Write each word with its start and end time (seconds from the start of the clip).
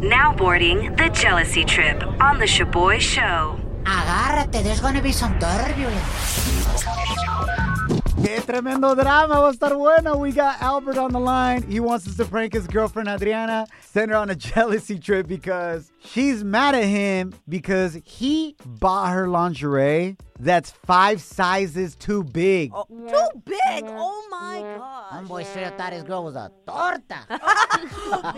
Now 0.00 0.32
boarding 0.32 0.94
the 0.94 1.08
jealousy 1.08 1.64
trip 1.64 2.00
on 2.22 2.38
the 2.38 2.44
Shoboy 2.44 3.00
Show. 3.00 3.58
Agárrate, 3.82 4.62
there's 4.62 4.80
gonna 4.80 5.02
be 5.02 5.10
some 5.10 5.36
turbulence. 5.40 6.84
Qué 8.22 8.40
tremendo 8.42 8.94
drama. 8.94 9.40
Va 9.40 9.48
a 9.48 9.52
estar 9.52 9.74
bueno. 9.76 10.16
We 10.16 10.30
got 10.30 10.62
Albert 10.62 10.98
on 10.98 11.12
the 11.12 11.18
line. 11.18 11.62
He 11.64 11.80
wants 11.80 12.06
us 12.06 12.16
to 12.16 12.24
prank 12.24 12.52
his 12.52 12.68
girlfriend 12.68 13.08
Adriana, 13.08 13.66
send 13.80 14.12
her 14.12 14.16
on 14.16 14.30
a 14.30 14.34
jealousy 14.36 15.00
trip 15.00 15.26
because 15.26 15.90
she's 15.98 16.44
mad 16.44 16.76
at 16.76 16.84
him 16.84 17.34
because 17.48 17.98
he 18.04 18.54
bought 18.64 19.12
her 19.12 19.26
lingerie 19.26 20.16
that's 20.40 20.70
five 20.70 21.20
sizes 21.20 21.96
too 21.96 22.22
big. 22.22 22.70
Oh, 22.74 22.84
too 22.88 23.42
big. 23.44 23.84
Oh 23.86 24.26
my 24.30 24.60
gosh. 24.60 25.12
Homeboy 25.12 25.44
straight 25.44 25.64
up 25.64 25.76
thought 25.76 25.92
his 25.92 26.04
girl 26.04 26.24
was 26.24 26.36
a 26.36 26.50
torta. 26.66 27.18
Oh, 28.10 28.32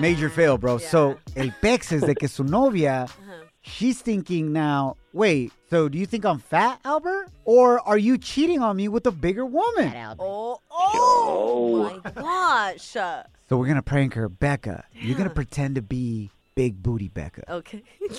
Major 0.00 0.28
fail, 0.28 0.58
bro. 0.58 0.78
So, 0.78 1.18
el 1.36 1.50
pex 1.62 1.92
is 1.92 2.02
de 2.02 2.14
que 2.14 2.28
su 2.28 2.44
novia, 2.44 3.06
she's 3.62 4.00
thinking 4.00 4.52
now, 4.52 4.96
wait, 5.12 5.52
so 5.70 5.88
do 5.88 5.98
you 5.98 6.06
think 6.06 6.24
I'm 6.24 6.38
fat, 6.38 6.80
Albert? 6.84 7.28
Or 7.44 7.80
are 7.86 7.98
you 7.98 8.18
cheating 8.18 8.60
on 8.60 8.76
me 8.76 8.88
with 8.88 9.06
a 9.06 9.12
bigger 9.12 9.46
woman? 9.46 9.86
That 9.90 9.96
Albert. 9.96 10.24
Oh, 10.24 10.60
oh, 10.70 11.90
oh 11.94 12.00
my 12.04 12.10
gosh. 12.10 12.82
So, 12.82 13.22
we're 13.50 13.66
going 13.66 13.76
to 13.76 13.82
prank 13.82 14.14
her, 14.14 14.28
Becca. 14.28 14.84
You're 14.92 15.16
going 15.16 15.28
to 15.28 15.34
pretend 15.34 15.74
to 15.76 15.82
be 15.82 16.30
Big 16.54 16.82
Booty 16.82 17.08
Becca, 17.08 17.50
Okay. 17.52 17.82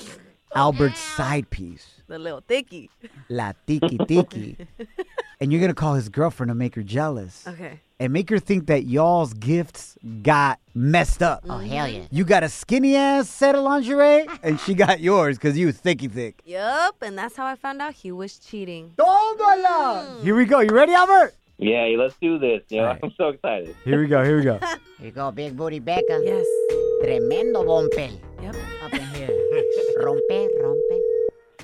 Albert's 0.54 1.00
side 1.00 1.50
piece, 1.50 2.02
the 2.08 2.18
little 2.20 2.42
thicky. 2.48 2.90
La 3.30 3.54
Tiki 3.68 3.98
Tiki. 4.08 4.58
and 5.42 5.52
you're 5.52 5.60
going 5.60 5.72
to 5.72 5.76
call 5.76 5.96
his 5.96 6.08
girlfriend 6.10 6.50
to 6.50 6.56
make 6.56 6.76
her 6.76 6.84
jealous 6.84 7.46
Okay. 7.48 7.82
and 8.00 8.14
make 8.14 8.30
her 8.30 8.40
think 8.40 8.68
that 8.68 8.84
y'all's 8.86 9.34
gifts 9.34 9.98
got 10.22 10.60
messed 10.74 11.22
up. 11.22 11.44
Oh, 11.50 11.58
hell 11.58 11.88
yeah. 11.90 12.04
You 12.10 12.24
got 12.24 12.44
a 12.44 12.50
skinny 12.50 12.96
ass 12.96 13.30
set 13.30 13.56
of 13.56 13.64
lingerie, 13.64 14.28
and 14.44 14.58
she 14.60 14.74
got 14.76 15.00
yours 15.10 15.38
because 15.38 15.58
you 15.58 15.66
was 15.66 15.78
thicky 15.78 16.08
thick. 16.08 16.42
Yup. 16.46 16.96
And 17.02 17.18
that's 17.18 17.36
how 17.36 17.46
I 17.46 17.56
found 17.56 17.82
out 17.82 17.94
he 17.94 18.12
was 18.14 18.38
cheating. 18.40 18.94
Tómala! 18.98 20.06
Mm. 20.20 20.24
Here 20.24 20.36
we 20.36 20.46
go. 20.46 20.60
You 20.62 20.70
ready, 20.72 20.94
Albert? 20.94 21.36
Yeah, 21.58 21.86
let's 21.98 22.16
do 22.22 22.38
this. 22.40 22.62
You 22.70 22.78
know, 22.78 22.84
All 22.84 22.90
right. 22.94 23.00
I'm 23.04 23.14
so 23.18 23.30
excited. 23.30 23.76
Here 23.84 24.00
we 24.00 24.08
go. 24.08 24.24
Here 24.24 24.38
we 24.38 24.44
go. 24.44 24.58
Here 24.60 24.78
you 25.08 25.12
go, 25.12 25.32
big 25.32 25.58
booty 25.58 25.80
Becca. 25.80 26.22
Yes. 26.24 26.46
Tremendo 27.04 27.64
bompel. 27.64 28.20
Yep. 28.42 28.56
Up 29.58 29.64
in 29.78 29.86
here. 29.88 30.04
rompe, 30.06 30.50
rompe. 30.62 31.00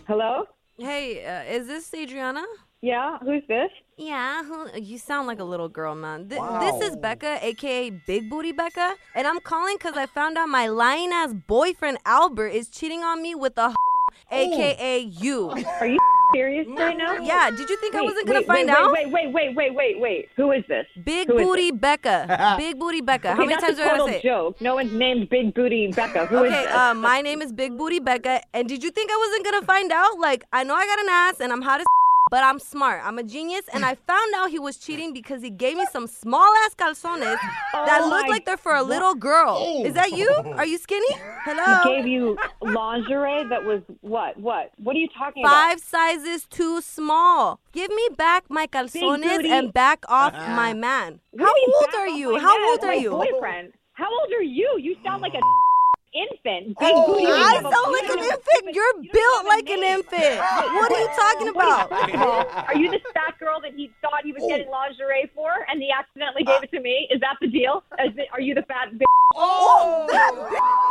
Hello? 0.07 0.45
Hey, 0.77 1.25
uh, 1.25 1.43
is 1.43 1.67
this 1.67 1.93
Adriana? 1.93 2.43
Yeah, 2.81 3.19
who's 3.19 3.43
this? 3.47 3.69
Yeah, 3.97 4.43
who, 4.43 4.67
you 4.79 4.97
sound 4.97 5.27
like 5.27 5.39
a 5.39 5.43
little 5.43 5.69
girl, 5.69 5.93
man. 5.93 6.27
Th- 6.29 6.41
This 6.59 6.89
is 6.89 6.95
Becca, 6.95 7.37
aka 7.45 7.91
Big 8.07 8.29
Booty 8.29 8.51
Becca, 8.51 8.95
and 9.13 9.27
I'm 9.27 9.39
calling 9.41 9.75
because 9.77 9.95
I 9.95 10.07
found 10.07 10.37
out 10.37 10.49
my 10.49 10.67
lying 10.67 11.11
ass 11.11 11.33
boyfriend 11.47 11.99
Albert 12.05 12.47
is 12.47 12.69
cheating 12.69 13.03
on 13.03 13.21
me 13.21 13.35
with 13.35 13.55
a 13.59 13.75
aka 14.31 14.99
you. 14.99 15.49
Are 15.51 15.85
you 15.85 15.99
serious 16.33 16.67
right 16.77 16.97
now? 16.97 17.17
Yeah, 17.17 17.49
did 17.51 17.69
you 17.69 17.77
think 17.77 17.95
I 17.95 18.01
wasn't 18.01 18.27
gonna 18.27 18.39
wait, 18.39 18.47
find 18.47 18.67
wait, 18.67 18.75
out? 18.77 18.91
Wait, 18.91 19.11
wait, 19.11 19.33
wait, 19.33 19.55
wait, 19.55 19.75
wait, 19.75 19.99
wait. 19.99 20.29
Who 20.37 20.51
is 20.51 20.63
this? 20.67 20.85
Big 21.03 21.27
Who 21.27 21.37
is 21.37 21.45
Booty 21.45 21.71
Becca. 21.71 22.55
Big 22.57 22.79
Booty 22.79 23.01
Becca. 23.01 23.29
How 23.35 23.43
Okay, 23.43 23.45
many 23.45 23.53
that's 23.55 23.65
times 23.65 23.79
a 23.79 23.81
do 23.81 23.87
I 23.87 23.89
total 23.91 24.05
gotta 24.07 24.11
say? 24.13 24.19
it? 24.19 24.23
joke. 24.23 24.61
No 24.61 24.75
one's 24.75 24.93
named 24.93 25.29
Big 25.29 25.53
Booty 25.53 25.91
Becca. 25.95 26.25
Who 26.27 26.43
is 26.43 26.51
Okay, 26.51 26.63
this? 26.63 26.73
uh, 26.73 26.93
my 26.93 27.21
name 27.21 27.41
is 27.41 27.51
Big 27.51 27.77
Booty 27.77 27.99
Becca, 27.99 28.41
and 28.53 28.67
did 28.67 28.83
you 28.83 28.91
think 28.91 29.11
I 29.11 29.17
wasn't 29.17 29.45
gonna 29.45 29.65
find 29.65 29.91
out? 29.91 30.19
Like, 30.19 30.45
I 30.53 30.63
know 30.63 30.75
I 30.75 30.85
got 30.85 30.99
an 30.99 31.09
ass 31.09 31.39
and 31.39 31.51
I'm 31.51 31.61
hot 31.61 31.81
as 31.81 31.85
but 32.31 32.43
I'm 32.43 32.57
smart. 32.59 33.01
I'm 33.03 33.19
a 33.19 33.23
genius, 33.23 33.65
and 33.73 33.83
I 33.85 33.93
found 33.95 34.33
out 34.37 34.49
he 34.49 34.57
was 34.57 34.77
cheating 34.77 35.13
because 35.13 35.43
he 35.43 35.49
gave 35.51 35.75
me 35.77 35.85
some 35.91 36.07
small 36.07 36.49
ass 36.65 36.73
calzones 36.73 37.37
oh 37.75 37.85
that 37.85 38.01
Oh 38.01 38.09
look 38.09 38.25
like 38.27 38.45
they're 38.45 38.57
for 38.57 38.73
a 38.73 38.81
little 38.81 39.13
girl. 39.13 39.57
Oh. 39.59 39.85
Is 39.85 39.93
that 39.93 40.11
you? 40.13 40.29
Are 40.59 40.65
you 40.65 40.77
skinny? 40.79 41.13
Hello. 41.45 41.83
He 41.83 41.97
gave 41.97 42.07
you 42.07 42.37
lingerie 42.61 43.43
that 43.49 43.63
was 43.63 43.81
what? 43.99 44.37
What? 44.39 44.71
What 44.77 44.95
are 44.95 44.99
you 44.99 45.09
talking 45.17 45.43
Five 45.45 45.79
sizes 45.81 46.45
too 46.45 46.81
small. 46.81 47.59
Give 47.73 47.91
me 47.91 48.07
back 48.17 48.45
my 48.49 48.65
calzones 48.65 49.25
and 49.45 49.73
back 49.73 50.05
off 50.07 50.33
my 50.61 50.73
man. 50.73 51.19
about? 51.33 51.45
How 51.45 51.51
What 51.51 51.61
you 51.61 51.73
old 51.81 51.93
are 51.95 52.07
you? 52.07 52.37
How 52.39 52.57
man? 52.57 52.69
old 52.69 52.83
are 52.83 52.87
My 52.87 52.93
you? 52.95 53.09
Boyfriend. 53.11 53.73
How 53.93 54.09
old 54.09 54.31
are 54.37 54.43
you? 54.43 54.69
You 54.79 54.95
sound 55.03 55.21
like 55.21 55.33
a 55.33 55.41
infant. 56.13 56.77
Oh, 56.79 57.17
I 57.17 57.55
have 57.55 57.63
sound 57.63 57.91
like 57.91 58.09
an 58.09 58.19
infant. 58.19 58.75
You're 58.75 59.03
you 59.03 59.11
built 59.11 59.43
like 59.45 59.69
an 59.69 59.83
infant. 59.83 60.37
What 60.75 60.91
are 60.91 60.99
you 60.99 61.11
talking 61.15 61.47
about? 61.49 61.89
First 61.89 62.13
of 62.15 62.21
all, 62.21 62.45
are 62.67 62.75
you 62.75 62.91
the 62.91 62.99
fat 63.13 63.39
girl 63.39 63.59
that 63.61 63.73
he 63.73 63.91
thought 64.01 64.23
he 64.23 64.31
was 64.31 64.43
oh. 64.43 64.47
getting 64.47 64.69
lingerie 64.69 65.29
for, 65.33 65.51
and 65.69 65.81
he 65.81 65.91
accidentally 65.91 66.43
gave 66.43 66.61
uh. 66.61 66.67
it 66.67 66.71
to 66.71 66.81
me? 66.81 67.07
Is 67.11 67.19
that 67.21 67.37
the 67.41 67.47
deal? 67.47 67.83
Is 68.03 68.13
it, 68.17 68.27
are 68.33 68.41
you 68.41 68.53
the 68.53 68.63
fat? 68.63 68.91
Bitch? 68.93 69.03
Oh, 69.35 70.07
that 70.11 70.33
bitch. 70.33 70.59
I 70.59 70.90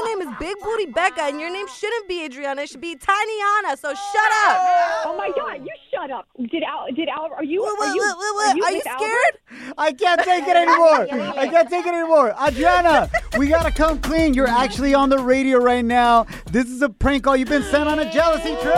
my 0.00 0.08
name 0.08 0.28
is 0.28 0.34
Big 0.40 0.56
Booty 0.62 0.86
Becca, 0.86 1.22
and 1.22 1.40
your 1.40 1.50
name 1.50 1.66
shouldn't 1.68 2.08
be 2.08 2.24
Adriana. 2.24 2.62
It 2.62 2.68
should 2.70 2.80
be 2.80 2.96
Tiny 2.96 3.38
Anna. 3.58 3.76
So 3.76 3.88
shut 3.90 4.32
up. 4.46 4.58
Oh 5.06 5.14
my 5.16 5.30
God! 5.36 5.64
You 5.64 5.70
shut 5.92 6.10
up. 6.10 6.26
Did 6.36 6.62
Al? 6.64 6.86
Did 6.94 7.08
Al? 7.08 7.30
Are 7.36 7.44
you? 7.44 7.62
What, 7.62 7.74
Are 7.74 7.86
what, 7.88 7.94
you? 7.94 8.02
what, 8.02 8.16
what, 8.16 8.48
Are 8.48 8.56
you, 8.56 8.64
Are 8.64 8.70
you 8.70 8.76
with 8.78 8.86
Albert? 8.86 9.04
scared? 9.04 9.74
I 9.78 9.92
can't 9.92 10.20
take 10.22 10.46
it 10.48 10.56
anymore. 10.56 11.06
I 11.38 11.48
can't 11.48 11.68
take 11.70 11.86
it 11.86 11.94
anymore. 11.94 12.34
Adriana, 12.44 13.08
we 13.38 13.48
gotta 13.48 13.70
come 13.70 14.00
clean. 14.00 14.34
You're 14.34 14.48
actually 14.48 14.94
on 14.94 15.08
the 15.10 15.18
radio 15.18 15.58
right 15.58 15.84
now. 15.84 16.26
This 16.50 16.66
is 16.66 16.82
a 16.82 16.88
prank 16.88 17.24
call. 17.24 17.36
You've 17.36 17.48
been 17.48 17.62
sent 17.64 17.88
on 17.88 17.98
a 18.00 18.12
jealousy 18.12 18.54
trip. 18.62 18.74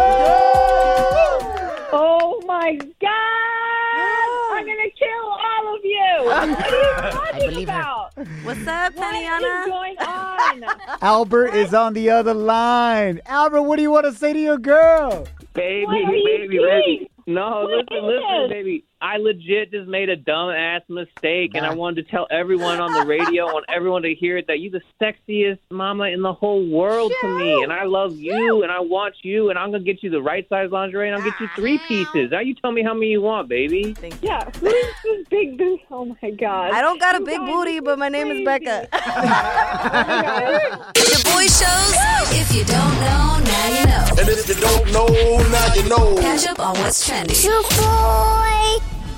Oh 1.98 2.42
my 2.46 2.76
God! 3.00 4.56
I'm 4.56 4.66
gonna 4.66 4.90
kill 4.98 5.24
all 5.24 5.74
of 5.76 5.80
you. 5.84 6.05
What 6.24 6.38
are 6.38 6.46
you 6.46 7.10
talking 7.12 7.50
believe 7.50 7.68
her. 7.68 7.74
about? 7.80 8.12
What's 8.44 8.66
up, 8.66 8.94
What 8.96 9.02
Tiny 9.12 9.24
is 9.26 9.66
going 9.66 9.96
on? 10.06 10.64
Albert 11.02 11.54
is 11.54 11.74
on 11.74 11.92
the 11.92 12.10
other 12.10 12.34
line. 12.34 13.20
Albert, 13.26 13.62
what 13.62 13.76
do 13.76 13.82
you 13.82 13.90
want 13.90 14.06
to 14.06 14.12
say 14.12 14.32
to 14.32 14.38
your 14.38 14.58
girl? 14.58 15.26
Baby, 15.52 15.84
What 15.86 15.94
are 15.94 16.00
you 16.00 16.24
baby, 16.38 16.56
doing? 16.58 16.82
baby. 16.86 17.10
No, 17.26 17.62
What 17.62 17.70
listen, 17.70 17.96
is 17.98 18.02
listen, 18.04 18.42
this? 18.42 18.50
baby. 18.50 18.84
I 19.00 19.18
legit 19.18 19.70
just 19.72 19.88
made 19.88 20.08
a 20.08 20.16
dumb 20.16 20.50
ass 20.50 20.82
mistake, 20.88 21.52
and 21.54 21.66
I 21.66 21.74
wanted 21.74 22.04
to 22.04 22.10
tell 22.10 22.26
everyone 22.30 22.80
on 22.80 22.92
the 22.92 23.04
radio, 23.04 23.46
I 23.46 23.52
want 23.52 23.66
everyone 23.68 24.02
to 24.02 24.14
hear 24.14 24.38
it, 24.38 24.46
that 24.46 24.60
you're 24.60 24.72
the 24.72 24.82
sexiest 25.00 25.58
mama 25.70 26.04
in 26.04 26.22
the 26.22 26.32
whole 26.32 26.66
world 26.68 27.12
to 27.20 27.38
me, 27.38 27.62
and 27.62 27.72
I 27.72 27.84
love 27.84 28.16
you, 28.16 28.62
and 28.62 28.72
I 28.72 28.80
want 28.80 29.16
you, 29.22 29.50
and 29.50 29.58
I'm 29.58 29.70
gonna 29.70 29.84
get 29.84 30.02
you 30.02 30.10
the 30.10 30.22
right 30.22 30.48
size 30.48 30.70
lingerie, 30.70 31.08
and 31.08 31.16
I'll 31.16 31.24
get 31.24 31.38
you 31.40 31.48
three 31.54 31.78
pieces. 31.86 32.30
Now 32.30 32.40
you 32.40 32.54
tell 32.54 32.72
me 32.72 32.82
how 32.82 32.94
many 32.94 33.08
you 33.08 33.20
want, 33.20 33.48
baby. 33.48 33.94
Yeah, 34.22 34.48
who 34.60 34.66
is 34.66 34.94
this 35.04 35.28
big 35.28 35.58
booty? 35.58 35.84
Oh 35.90 36.16
my 36.22 36.30
God! 36.30 36.72
I 36.72 36.80
don't 36.80 37.00
got 37.00 37.16
a 37.16 37.20
big 37.20 37.40
booty, 37.40 37.80
but 37.80 37.98
my 37.98 38.08
name 38.08 38.30
is 38.30 38.44
Becca. 38.44 38.88
the 38.90 38.98
oh 40.96 41.32
boy 41.32 41.46
Shows. 41.46 41.94
If 42.32 42.54
you 42.54 42.64
don't 42.64 43.00
know, 43.00 43.38
now 43.38 43.68
you 43.68 43.86
know. 43.86 44.06
And 44.18 44.28
if 44.28 44.48
you 44.48 44.54
don't 44.56 44.92
know, 44.92 45.06
now 45.06 45.74
you 45.74 45.88
know. 45.88 46.16
Catch 46.20 46.46
up 46.48 46.58
on 46.58 46.76
what's 46.78 47.06
trending. 47.06 47.36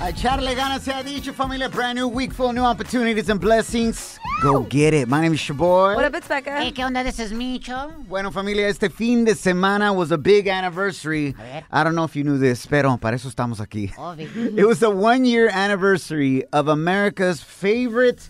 A 0.01 0.11
echarle 0.11 0.55
ganas 0.55 0.83
se 0.83 0.93
ha 0.93 1.03
dicho, 1.03 1.33
familia. 1.33 1.67
Brand 1.67 1.97
new 1.99 2.07
week 2.07 2.33
full 2.33 2.47
of 2.47 2.55
new 2.55 2.63
opportunities 2.63 3.27
and 3.27 3.39
blessings. 3.41 4.17
Go 4.41 4.61
get 4.61 4.93
it. 4.93 5.09
My 5.09 5.19
name 5.19 5.33
is 5.33 5.45
your 5.45 5.57
boy. 5.57 5.93
What 5.93 6.05
up, 6.05 6.15
it's 6.15 6.25
Becca. 6.25 6.57
Hey, 6.57 6.71
¿qué 6.71 6.85
onda? 6.85 7.03
This 7.03 7.19
is 7.19 7.33
Micho. 7.33 7.91
Bueno, 8.07 8.31
familia, 8.31 8.69
este 8.69 8.89
fin 8.89 9.25
de 9.25 9.35
semana 9.35 9.93
was 9.93 10.11
a 10.11 10.17
big 10.17 10.47
anniversary. 10.47 11.33
ver. 11.33 11.63
I 11.69 11.83
don't 11.83 11.95
know 11.95 12.05
if 12.05 12.15
you 12.15 12.23
knew 12.23 12.37
this, 12.37 12.65
pero 12.65 12.95
para 12.95 13.17
eso 13.17 13.27
estamos 13.27 13.59
aquí. 13.59 13.93
Obvio. 13.97 14.57
It 14.57 14.65
was 14.65 14.79
the 14.79 14.89
one 14.89 15.25
year 15.25 15.49
anniversary 15.49 16.45
of 16.53 16.69
America's 16.69 17.41
favorite 17.41 18.25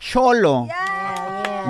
cholo 0.00 0.66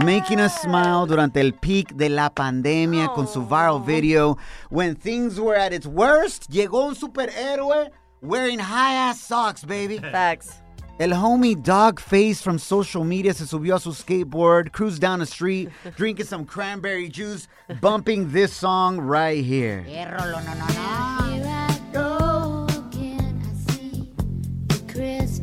making 0.03 0.41
us 0.41 0.59
smile 0.63 1.05
durante 1.05 1.37
el 1.41 1.53
peak 1.53 1.95
de 1.99 2.09
la 2.09 2.31
pandemia 2.31 3.15
con 3.15 3.27
su 3.27 3.43
viral 3.43 3.77
oh. 3.77 3.79
video. 3.81 4.39
When 4.71 4.95
things 4.95 5.39
were 5.39 5.55
at 5.55 5.75
its 5.75 5.87
worst, 5.87 6.49
llegó 6.49 6.87
un 6.87 6.95
superhéroe 6.95 7.91
wearing 8.23 8.59
high 8.59 8.95
ass 8.95 9.21
socks, 9.21 9.65
baby. 9.65 9.99
Facts. 10.13 10.63
El 11.01 11.11
homie 11.11 11.61
dog 11.61 11.99
face 11.99 12.41
from 12.41 12.59
social 12.59 13.03
media 13.03 13.35
se 13.35 13.45
subió 13.45 13.75
a 13.75 13.81
su 13.81 13.91
skateboard, 13.91 14.73
cruised 14.73 15.01
down 15.01 15.19
the 15.19 15.27
street, 15.27 15.69
drinking 15.97 16.27
some 16.27 16.45
cranberry 16.45 17.09
juice, 17.09 17.49
bumping 17.81 18.31
this 18.31 18.53
song 18.53 18.99
right 19.01 19.45
here. 19.45 19.85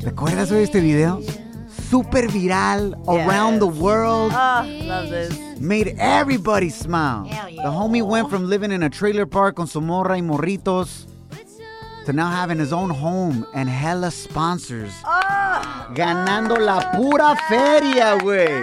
¿Recuerdas 0.01 0.49
de 0.49 0.63
este 0.63 0.79
video? 0.79 1.21
super 1.89 2.27
viral 2.27 2.93
around 3.07 3.59
the 3.59 3.67
world. 3.67 4.31
Oh, 4.31 4.63
love 4.83 5.09
this. 5.09 5.59
Made 5.59 5.95
everybody 5.97 6.69
smile. 6.69 7.23
The 7.23 7.71
homie 7.71 8.05
went 8.05 8.29
from 8.29 8.47
living 8.47 8.71
in 8.71 8.83
a 8.83 8.89
trailer 8.91 9.25
park 9.25 9.55
con 9.55 9.65
su 9.65 9.81
morra 9.81 10.15
y 10.15 10.21
morritos 10.21 11.07
to 12.09 12.15
now 12.15 12.29
having 12.31 12.57
his 12.57 12.73
own 12.73 12.89
home 12.89 13.45
and 13.53 13.69
hella 13.69 14.09
sponsors. 14.09 14.91
Oh. 15.05 15.91
Ganando 15.93 16.57
la 16.57 16.79
pura 16.95 17.35
feria, 17.47 18.17
güey. 18.17 18.61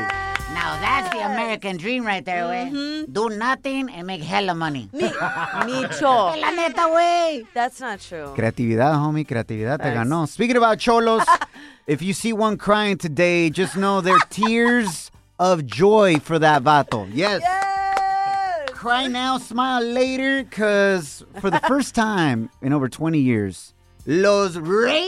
Now 0.53 0.77
that's 0.81 1.11
the 1.15 1.25
American 1.25 1.77
dream 1.77 2.05
right 2.05 2.25
there, 2.25 2.43
güey. 2.43 2.73
Mm-hmm. 2.73 3.13
Do 3.13 3.29
nothing 3.29 3.89
and 3.91 4.05
make 4.05 4.21
hella 4.23 4.53
money. 4.55 4.89
Micho. 4.93 6.35
La 6.41 6.51
neta, 6.51 6.89
güey. 6.91 7.47
That's 7.55 7.79
not 7.81 8.01
true. 8.01 8.35
Creatividad, 8.37 8.97
homie, 8.97 9.25
creatividad 9.25 9.79
te 9.79 9.91
Thanks. 9.91 10.11
ganó. 10.11 10.27
Speaking 10.27 10.57
about 10.57 10.81
cholos, 10.81 11.25
if 11.87 12.03
you 12.03 12.15
see 12.15 12.33
one 12.33 12.57
crying 12.57 12.99
today, 12.99 13.49
just 13.51 13.77
know 13.77 14.01
they're 14.01 14.19
tears 14.29 15.13
of 15.39 15.67
joy 15.67 16.19
for 16.19 16.41
that 16.41 16.65
vato. 16.65 17.09
Yes. 17.13 17.43
Cry 18.87 19.09
now, 19.09 19.37
smile 19.39 19.83
later, 19.83 20.45
because 20.45 21.25
for 21.41 21.51
the 21.51 21.59
first 21.67 21.97
time 21.97 22.51
in 22.63 22.73
over 22.73 22.89
20 22.89 23.19
years, 23.19 23.75
Los 24.07 24.55
Raiders 24.55 25.03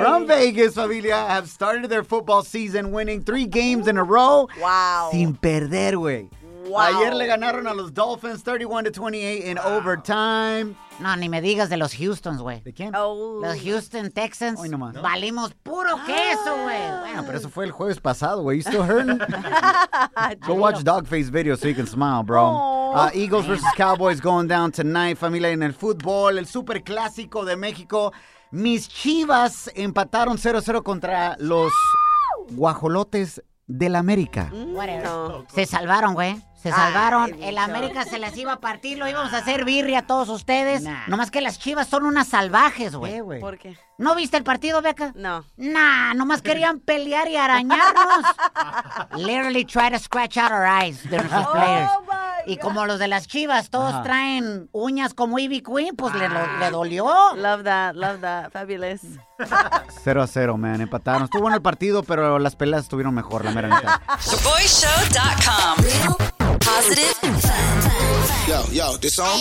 from 0.00 0.26
Vegas, 0.26 0.76
familia, 0.76 1.14
have 1.14 1.46
started 1.46 1.90
their 1.90 2.02
football 2.02 2.42
season 2.42 2.90
winning 2.90 3.22
three 3.22 3.44
games 3.44 3.86
in 3.86 3.98
a 3.98 4.02
row. 4.02 4.48
Wow. 4.58 5.10
Sin 5.12 5.34
perder, 5.34 5.92
güey. 5.92 6.30
Wow. 6.68 6.78
Ayer 6.80 7.14
le 7.14 7.26
ganaron 7.26 7.66
a 7.66 7.74
los 7.74 7.94
Dolphins 7.94 8.42
31 8.42 8.84
to 8.84 9.00
28 9.00 9.46
in 9.50 9.58
overtime. 9.58 10.76
No, 11.00 11.16
ni 11.16 11.28
me 11.28 11.40
digas 11.40 11.68
de 11.68 11.76
los 11.76 11.94
Houstons, 11.94 12.40
güey. 12.42 12.60
¿De 12.60 12.72
quién? 12.72 12.94
Oh. 12.94 13.38
Los 13.40 13.60
Houston 13.62 14.10
Texans. 14.10 14.58
Hoy 14.60 14.68
nomás. 14.68 15.00
Valimos 15.00 15.54
puro 15.54 15.96
queso, 16.04 16.56
güey. 16.64 16.90
Bueno, 17.00 17.22
pero 17.24 17.38
eso 17.38 17.48
fue 17.48 17.64
el 17.64 17.70
jueves 17.70 18.00
pasado, 18.00 18.42
güey. 18.42 18.58
You 18.58 18.62
still 18.62 18.82
hurting? 18.82 19.18
Go 20.46 20.54
watch 20.54 20.82
Dogface 20.82 21.30
video 21.30 21.56
so 21.56 21.68
you 21.68 21.74
can 21.74 21.86
smile, 21.86 22.22
bro. 22.24 22.92
Uh, 22.94 23.10
Eagles 23.14 23.46
versus 23.46 23.68
Cowboys 23.76 24.20
going 24.20 24.48
down 24.48 24.72
tonight, 24.72 25.16
familia, 25.16 25.50
en 25.50 25.62
el 25.62 25.72
fútbol, 25.72 26.38
el 26.38 26.46
super 26.46 26.82
clásico 26.82 27.44
de 27.44 27.56
México. 27.56 28.12
Mis 28.50 28.88
chivas 28.88 29.70
empataron 29.74 30.36
0-0 30.36 30.82
contra 30.82 31.36
los 31.38 31.72
guajolotes 32.50 33.42
del 33.66 33.94
América. 33.94 34.50
Whatever. 34.52 35.04
No. 35.04 35.44
Se 35.52 35.66
salvaron, 35.66 36.14
güey. 36.14 36.42
Se 36.62 36.70
salvaron. 36.70 37.40
El 37.42 37.56
América 37.56 38.04
se 38.04 38.18
las 38.18 38.36
iba 38.36 38.54
a 38.54 38.60
partir, 38.60 38.98
lo 38.98 39.06
íbamos 39.08 39.32
a 39.32 39.38
hacer 39.38 39.64
birria 39.64 40.00
a 40.00 40.06
todos 40.06 40.28
ustedes. 40.28 40.82
Nah. 40.82 41.06
Nomás 41.06 41.30
que 41.30 41.40
las 41.40 41.58
chivas 41.58 41.86
son 41.86 42.04
unas 42.04 42.26
salvajes, 42.28 42.96
güey. 42.96 43.20
güey? 43.20 43.40
¿Por 43.40 43.58
qué? 43.58 43.78
¿No 43.96 44.14
viste 44.14 44.36
el 44.36 44.44
partido, 44.44 44.82
Beca? 44.82 45.12
No. 45.14 45.44
Nah, 45.56 46.14
nomás 46.14 46.42
querían 46.42 46.80
pelear 46.84 47.28
y 47.28 47.36
arañarnos. 47.36 48.24
Literally 49.16 49.64
try 49.64 49.90
to 49.90 49.98
scratch 49.98 50.36
out 50.36 50.50
our 50.50 50.64
eyes, 50.66 51.02
the 51.08 51.18
Oh 51.18 51.52
players. 51.52 51.90
Y 52.46 52.56
como 52.56 52.86
los 52.86 52.98
de 52.98 53.08
las 53.08 53.26
chivas 53.28 53.68
todos 53.70 54.02
traen 54.02 54.68
uñas 54.72 55.12
como 55.14 55.38
Ivy 55.38 55.60
Queen, 55.62 55.94
pues 55.96 56.14
le, 56.14 56.28
lo- 56.28 56.58
le 56.58 56.70
dolió. 56.70 57.04
Love 57.36 57.62
that. 57.64 57.94
Love 57.94 58.20
that. 58.20 58.50
Fabulous. 58.52 59.00
0 60.04 60.22
a 60.22 60.26
0, 60.26 60.56
man. 60.56 60.80
Empataron. 60.80 61.24
Estuvo 61.24 61.42
bueno 61.42 61.56
el 61.56 61.62
partido, 61.62 62.02
pero 62.02 62.38
las 62.38 62.56
peleas 62.56 62.82
estuvieron 62.84 63.14
mejor, 63.14 63.44
la 63.44 63.50
mera 63.52 63.68
neta. 63.68 64.00
Real, 66.58 66.74
positive. 66.74 68.48
Yo, 68.48 68.64
yo, 68.72 68.96
this 68.96 69.14
song? 69.14 69.38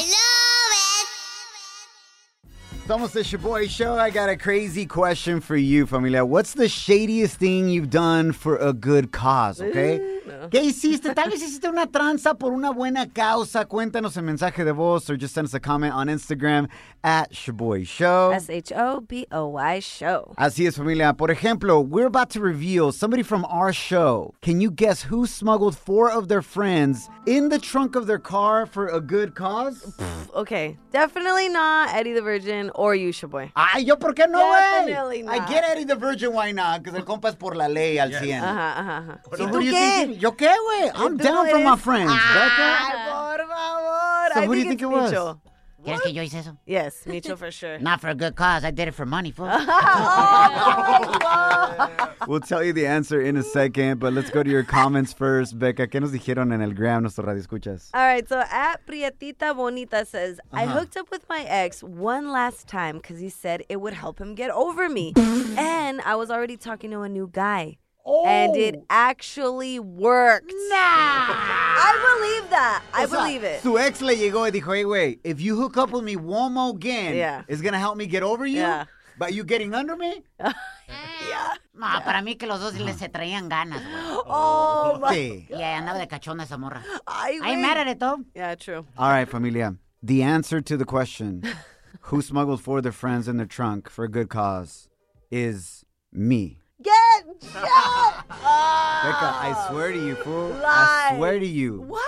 Somos 2.88 3.12
the 3.12 3.20
Shoboy 3.20 3.70
Show. 3.70 3.96
I 3.96 4.10
got 4.10 4.30
a 4.30 4.38
crazy 4.38 4.86
question 4.86 5.42
for 5.42 5.58
you, 5.58 5.86
familia. 5.86 6.24
What's 6.24 6.54
the 6.54 6.70
shadiest 6.70 7.36
thing 7.36 7.68
you've 7.68 7.90
done 7.90 8.32
for 8.32 8.56
a 8.56 8.72
good 8.72 9.12
cause, 9.12 9.62
okay? 9.62 10.00
Mm, 10.00 10.50
¿Qué 10.50 10.62
hiciste? 10.62 11.14
Tal 11.14 11.30
vez 11.30 11.42
hiciste 11.42 11.68
una 11.68 11.88
tranza 11.88 12.40
por 12.40 12.54
una 12.54 12.72
buena 12.72 13.06
causa. 13.14 13.66
Cuéntanos 13.66 14.16
en 14.16 14.24
mensaje 14.26 14.64
de 14.64 14.72
voz 14.72 15.10
or 15.10 15.18
just 15.18 15.34
send 15.34 15.44
us 15.44 15.54
a 15.54 15.60
comment 15.60 15.94
on 15.94 16.08
Instagram 16.08 16.70
at 17.04 17.34
Shoboy 17.34 17.86
Show. 17.86 18.32
S 18.32 18.50
H 18.50 18.72
O 18.74 19.02
B 19.02 19.28
O 19.34 19.48
Y 19.48 19.80
show. 19.82 20.34
Así 20.38 20.66
es, 20.66 20.78
familia. 20.78 21.14
Por 21.14 21.28
ejemplo, 21.28 21.86
we're 21.86 22.08
about 22.08 22.30
to 22.30 22.40
reveal 22.40 22.94
somebody 22.94 23.22
from 23.22 23.44
our 23.50 23.74
show. 23.74 24.34
Can 24.42 24.62
you 24.62 24.72
guess 24.72 25.02
who 25.04 25.26
smuggled 25.26 25.76
four 25.78 26.10
of 26.10 26.30
their 26.30 26.42
friends 26.42 27.10
in 27.26 27.50
the 27.50 27.60
trunk 27.60 27.98
of 27.98 28.08
their 28.08 28.20
car 28.20 28.66
for 28.66 28.88
a 28.88 29.02
good 29.02 29.36
cause? 29.36 29.94
Okay. 30.34 30.78
Definitely 30.92 31.50
not 31.50 31.94
Eddie 31.94 32.14
the 32.14 32.22
Virgin 32.22 32.72
or 32.78 32.96
you, 32.96 33.10
Shoboy. 33.12 33.52
Ay, 33.56 33.84
¿yo 33.86 33.98
por 34.00 34.14
qué 34.16 34.28
no, 34.30 34.40
güey? 34.40 35.20
I 35.20 35.24
not. 35.40 35.50
get 35.50 35.64
Eddie 35.68 35.86
the 35.86 35.96
Virgin, 35.96 36.32
why 36.34 36.52
not? 36.54 36.82
Because 36.84 36.98
el 36.98 37.04
compa 37.04 37.30
es 37.30 37.36
por 37.36 37.56
la 37.56 37.68
ley 37.68 37.98
al 37.98 38.14
100. 38.14 38.42
Ajá, 38.44 38.80
ajá, 38.80 38.98
ajá. 38.98 39.20
So 39.36 39.44
¿Y 39.44 39.52
tú 39.52 39.62
you 39.62 39.72
qué? 39.72 39.80
think 39.80 40.12
it- 40.16 40.20
¿Yo 40.20 40.36
qué, 40.38 40.50
güey? 40.66 40.92
I'm 40.96 41.18
down 41.18 41.46
no 41.46 41.52
for 41.52 41.60
my 41.60 41.76
friends, 41.78 42.12
ah, 42.14 42.20
Ay, 42.34 42.40
Becca. 42.40 43.12
por 43.12 43.48
favor. 43.48 44.34
So 44.34 44.40
I 44.42 44.46
who 44.48 44.54
do 44.54 44.60
you 44.60 44.68
think 44.70 44.80
think 44.80 44.82
it 44.82 44.96
was? 44.96 45.38
Micho. 45.80 45.86
¿Quieres 45.86 46.02
que 46.02 46.14
yo 46.14 46.24
hice 46.24 46.40
eso? 46.40 46.58
Yes, 46.66 47.04
Micho 47.06 47.38
for 47.40 47.52
sure. 47.52 47.78
Not 47.80 48.02
for 48.02 48.10
a 48.10 48.16
good 48.16 48.36
cause. 48.36 48.64
I 48.64 48.72
did 48.72 48.88
it 48.88 48.94
for 48.96 49.06
money, 49.06 49.32
fool. 49.32 49.50
Oh, 51.30 52.00
we'll 52.28 52.40
tell 52.40 52.64
you 52.64 52.74
the 52.74 52.86
answer 52.88 53.22
in 53.22 53.38
a 53.38 53.44
second, 53.44 54.00
but 54.00 54.14
let's 54.14 54.30
go 54.32 54.42
to 54.44 54.50
your 54.50 54.64
comments 54.64 55.14
first. 55.14 55.58
Becca, 55.58 55.88
¿qué 55.88 56.02
nos 56.02 56.12
dijeron 56.12 56.52
en 56.54 56.62
el 56.62 56.74
gram, 56.74 57.04
nuestro 57.04 57.24
radio 57.26 57.42
escuchas? 57.42 57.90
All 57.94 58.02
right, 58.02 58.28
so 58.28 58.44
at 58.52 58.86
Prietita 58.88 59.56
Bonita 59.56 60.06
says, 60.06 60.40
I 60.52 60.66
hooked 60.66 60.98
up 60.98 61.12
with 61.12 61.28
my 61.30 61.44
ex 61.44 61.84
one 61.84 62.32
last 62.32 62.68
time 62.68 62.98
because 62.98 63.20
he 63.20 63.30
said 63.30 63.64
it 63.70 63.80
would 63.82 63.94
help 63.94 64.20
him 64.20 64.36
get 64.36 64.50
over 64.50 64.90
me. 64.90 65.14
and 65.58 66.02
I 66.02 66.16
was 66.16 66.32
already 66.32 66.58
talking 66.58 66.92
to 66.92 67.02
a 67.02 67.10
new 67.10 67.30
guy. 67.32 67.78
And 68.26 68.56
it 68.56 68.76
Oh. 68.78 68.86
actually 68.90 69.80
worked. 69.80 70.52
Nah. 70.70 70.76
I 70.76 71.92
believe 72.18 72.50
that. 72.52 72.82
I 72.94 73.04
O 73.04 73.08
sea, 73.08 73.20
believe 73.24 73.44
it. 73.44 73.62
Su 73.62 73.78
ex 73.78 74.02
le 74.02 74.16
llegó 74.16 74.46
y 74.48 74.52
dijo, 74.52 74.74
hey, 74.74 74.84
güey, 74.84 75.20
if 75.24 75.42
you 75.42 75.56
hook 75.58 75.78
up 75.78 75.92
with 75.92 76.04
me 76.04 76.16
one 76.16 76.54
more 76.54 76.72
again, 76.72 77.16
Yeah. 77.16 77.44
it's 77.48 77.62
going 77.62 77.74
to 77.74 77.80
help 77.80 77.98
me 77.98 78.06
get 78.08 78.24
over 78.24 78.46
you? 78.46 78.60
Yeah. 78.62 78.86
But 79.20 79.34
you 79.34 79.44
getting 79.44 79.74
under 79.74 79.96
me? 79.96 80.24
No, 81.74 81.86
para 82.04 82.22
mí 82.24 82.36
que 82.40 82.48
los 82.48 82.60
dos 82.60 82.74
les 82.80 82.98
se 82.98 83.08
traían 83.08 83.50
ganas, 83.50 83.82
güey. 83.84 84.18
Oh, 84.26 84.94
oh, 84.96 85.00
my. 85.00 85.14
Sí. 85.14 85.48
Y 85.50 85.54
ahí 85.62 85.74
andaba 85.80 86.00
de 86.00 86.08
cachonda 86.08 86.44
esa 86.44 86.58
morra. 86.58 86.84
Ay, 87.06 87.40
I 87.44 87.52
ain't 87.52 87.62
mad 87.62 87.78
at 87.78 87.88
it, 87.88 88.00
though. 88.00 88.18
Yeah, 88.34 88.56
true. 88.56 88.86
All 88.98 89.12
right, 89.12 89.30
familia. 89.30 89.76
The 90.02 90.24
answer 90.24 90.60
to 90.60 90.76
the 90.76 90.86
question, 90.86 91.44
who 92.02 92.22
smuggled 92.24 92.62
four 92.62 92.78
of 92.78 92.84
their 92.84 92.92
friends 92.92 93.28
in 93.28 93.38
their 93.38 93.46
trunk 93.46 93.90
for 93.92 94.04
a 94.06 94.10
good 94.10 94.28
cause, 94.30 94.90
is 95.30 95.86
me. 96.12 96.58
Get 96.82 97.26
shot! 97.52 98.26
Becca, 98.30 98.38
I 98.40 99.68
swear 99.70 99.92
to 99.92 99.98
you, 99.98 100.16
fool. 100.16 100.54
I 100.66 101.14
swear 101.16 101.40
to 101.40 101.46
you. 101.46 101.82
What? 101.82 102.04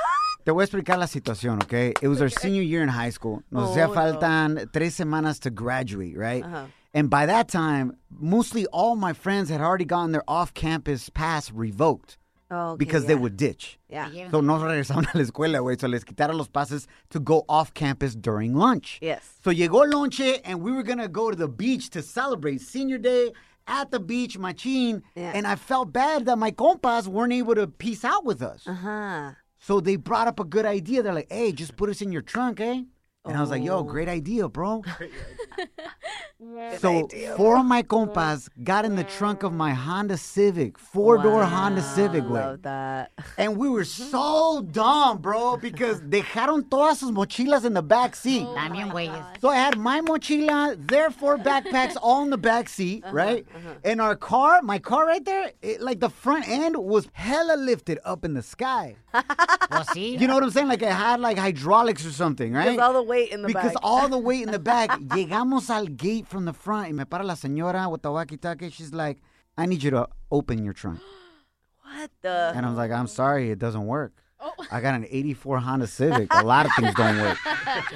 Te 0.46 0.51
voy 0.51 0.62
a 0.62 0.65
explicar 0.65 0.98
la 1.00 1.05
situación, 1.05 1.62
okay? 1.63 1.93
It 2.01 2.08
was 2.08 2.22
our 2.22 2.29
senior 2.29 2.62
year 2.62 2.82
in 2.82 2.89
high 2.89 3.10
school. 3.10 3.41
Nos 3.51 3.70
hacía 3.75 3.88
Oh, 3.89 3.93
no. 3.93 3.96
faltan 4.20 4.72
tres 4.72 4.96
semanas 4.96 5.39
to 5.41 5.50
graduate, 5.50 6.15
right? 6.17 6.43
Uh-huh. 6.43 6.65
And 6.93 7.10
by 7.10 7.25
that 7.27 7.50
time, 7.50 7.98
mostly 8.10 8.65
all 8.67 8.96
my 8.96 9.13
friends 9.13 9.50
had 9.50 9.62
already 9.62 9.86
gotten 9.86 10.12
their 10.12 10.24
off-campus 10.27 11.10
pass 11.10 11.51
revoked 11.51 12.17
Oh, 12.51 12.72
okay, 12.72 12.77
because 12.77 13.06
they 13.06 13.15
would 13.15 13.38
ditch. 13.38 13.79
Yeah. 13.89 14.10
So 14.32 14.41
no 14.41 14.58
regresaron 14.58 15.13
a 15.13 15.18
la 15.18 15.24
escuela, 15.24 15.60
güey. 15.60 15.79
So 15.79 15.88
les 15.88 16.03
quitaron 16.03 16.36
los 16.36 16.48
pases 16.48 16.88
to 17.12 17.20
go 17.20 17.46
off 17.48 17.74
campus 17.74 18.15
during 18.15 18.56
lunch. 18.56 18.98
Yes. 19.01 19.22
So 19.44 19.51
llegó 19.51 19.86
lonche 19.86 20.41
and 20.44 20.62
we 20.62 20.72
were 20.72 20.84
going 20.84 20.98
to 20.98 21.08
go 21.08 21.29
to 21.29 21.36
the 21.36 21.48
beach 21.48 21.89
to 21.91 22.01
celebrate 22.01 22.62
senior 22.62 22.98
day 22.98 23.32
at 23.68 23.91
the 23.91 24.00
beach, 24.00 24.38
machine. 24.38 25.03
Yeah. 25.15 25.32
And 25.36 25.46
I 25.46 25.56
felt 25.56 25.94
bad 25.94 26.25
that 26.25 26.38
my 26.38 26.50
compas 26.51 27.08
weren't 27.08 27.34
able 27.34 27.53
to 27.56 27.68
peace 27.68 28.03
out 28.03 28.25
with 28.25 28.41
us. 28.41 28.68
Uh-huh. 28.68 29.34
So 29.60 29.79
they 29.79 29.96
brought 29.98 30.27
up 30.27 30.39
a 30.39 30.46
good 30.46 30.65
idea. 30.65 31.03
They're 31.03 31.13
like, 31.13 31.32
hey, 31.32 31.51
just 31.51 31.75
put 31.75 31.89
us 31.89 32.01
in 32.01 32.12
your 32.12 32.24
trunk, 32.24 32.60
eh? 32.62 32.82
And 33.29 33.38
I 33.38 33.41
was 33.41 33.50
like, 33.51 33.63
yo, 33.63 33.77
oh. 33.77 33.83
great 33.83 34.09
idea, 34.09 34.48
bro. 34.50 34.83
so 36.79 37.07
four 37.36 37.59
of 37.59 37.65
my 37.65 37.83
compas 37.83 38.50
got 38.63 38.86
in 38.86 38.95
the 38.95 39.03
trunk 39.03 39.43
of 39.43 39.53
my 39.53 39.71
Honda 39.74 40.17
Civic, 40.17 40.79
four-door 40.79 41.43
Honda 41.43 41.81
Civic, 41.81 42.24
güey. 42.24 42.31
Love 42.31 42.62
that. 42.63 43.12
And 43.38 43.57
we 43.57 43.69
were 43.69 43.83
so 44.13 44.65
dumb, 44.71 45.19
bro, 45.19 45.57
because 45.57 46.01
dejaron 46.01 46.69
todas 46.69 47.00
sus 47.00 47.12
mochilas 47.12 47.65
in 47.65 47.74
the 47.74 47.81
back 47.81 48.15
seat. 48.15 48.45
Oh 48.48 48.55
También, 48.55 48.91
güeyes. 48.91 49.24
So 49.41 49.50
I 49.50 49.55
had 49.55 49.77
my 49.77 50.01
mochila, 50.01 50.75
their 50.88 51.12
four 51.12 51.38
backpacks 51.38 51.95
all 52.01 52.24
in 52.24 52.29
the 52.29 52.38
back 52.38 52.69
seat, 52.69 53.03
uh-huh, 53.03 53.13
right? 53.13 53.45
Uh-huh. 53.55 53.74
And 53.83 54.01
our 54.01 54.15
car, 54.15 54.62
my 54.62 54.79
car 54.79 55.05
right 55.05 55.24
there, 55.24 55.51
it, 55.62 55.81
like 55.81 56.00
the 56.00 56.09
front 56.09 56.48
end 56.48 56.77
was 56.77 57.07
hella 57.13 57.57
lifted 57.57 58.00
up 58.03 58.25
in 58.25 58.33
the 58.33 58.43
sky. 58.43 58.95
Pues 59.13 59.88
sí. 59.89 60.19
You 60.19 60.27
know 60.27 60.36
what 60.36 60.43
I'm 60.43 60.51
saying? 60.51 60.67
Like 60.67 60.81
it 60.81 60.91
had 60.91 61.19
like 61.19 61.38
hydraulics 61.38 62.05
or 62.05 62.12
something, 62.12 62.53
right? 62.53 62.79
All 62.79 62.93
the 62.93 63.03
weight 63.19 63.31
in 63.31 63.41
the 63.41 63.47
because 63.47 63.73
back. 63.73 63.83
all 63.83 64.09
the 64.09 64.17
weight 64.27 64.43
in 64.43 64.51
the 64.51 64.59
back. 64.59 64.89
Llegamos 64.91 65.69
al 65.69 65.85
gate 65.85 66.27
from 66.27 66.45
the 66.45 66.53
front 66.53 66.88
y 66.88 66.91
me 66.93 67.05
para 67.05 67.23
la 67.23 67.35
señora 67.35 67.89
with 67.89 68.01
the 68.01 68.11
walkie-talkie. 68.11 68.69
She's 68.69 68.93
like, 68.93 69.21
I 69.57 69.65
need 69.65 69.83
you 69.83 69.91
to 69.91 70.07
open 70.31 70.63
your 70.63 70.73
trunk. 70.73 70.99
what 71.83 72.11
the? 72.21 72.53
And 72.55 72.65
I 72.65 72.69
was 72.69 72.77
like, 72.77 72.91
I'm 72.91 73.07
sorry, 73.07 73.51
it 73.51 73.59
doesn't 73.59 73.85
work. 73.85 74.13
Oh. 74.39 74.53
I 74.71 74.79
got 74.79 74.95
an 74.95 75.05
84 75.09 75.59
Honda 75.59 75.88
Civic. 75.88 76.33
A 76.33 76.43
lot 76.43 76.65
of 76.65 76.71
things 76.77 76.93
don't 76.95 77.19
work. 77.21 77.38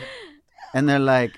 and 0.74 0.90
they're 0.90 1.00
like, 1.00 1.32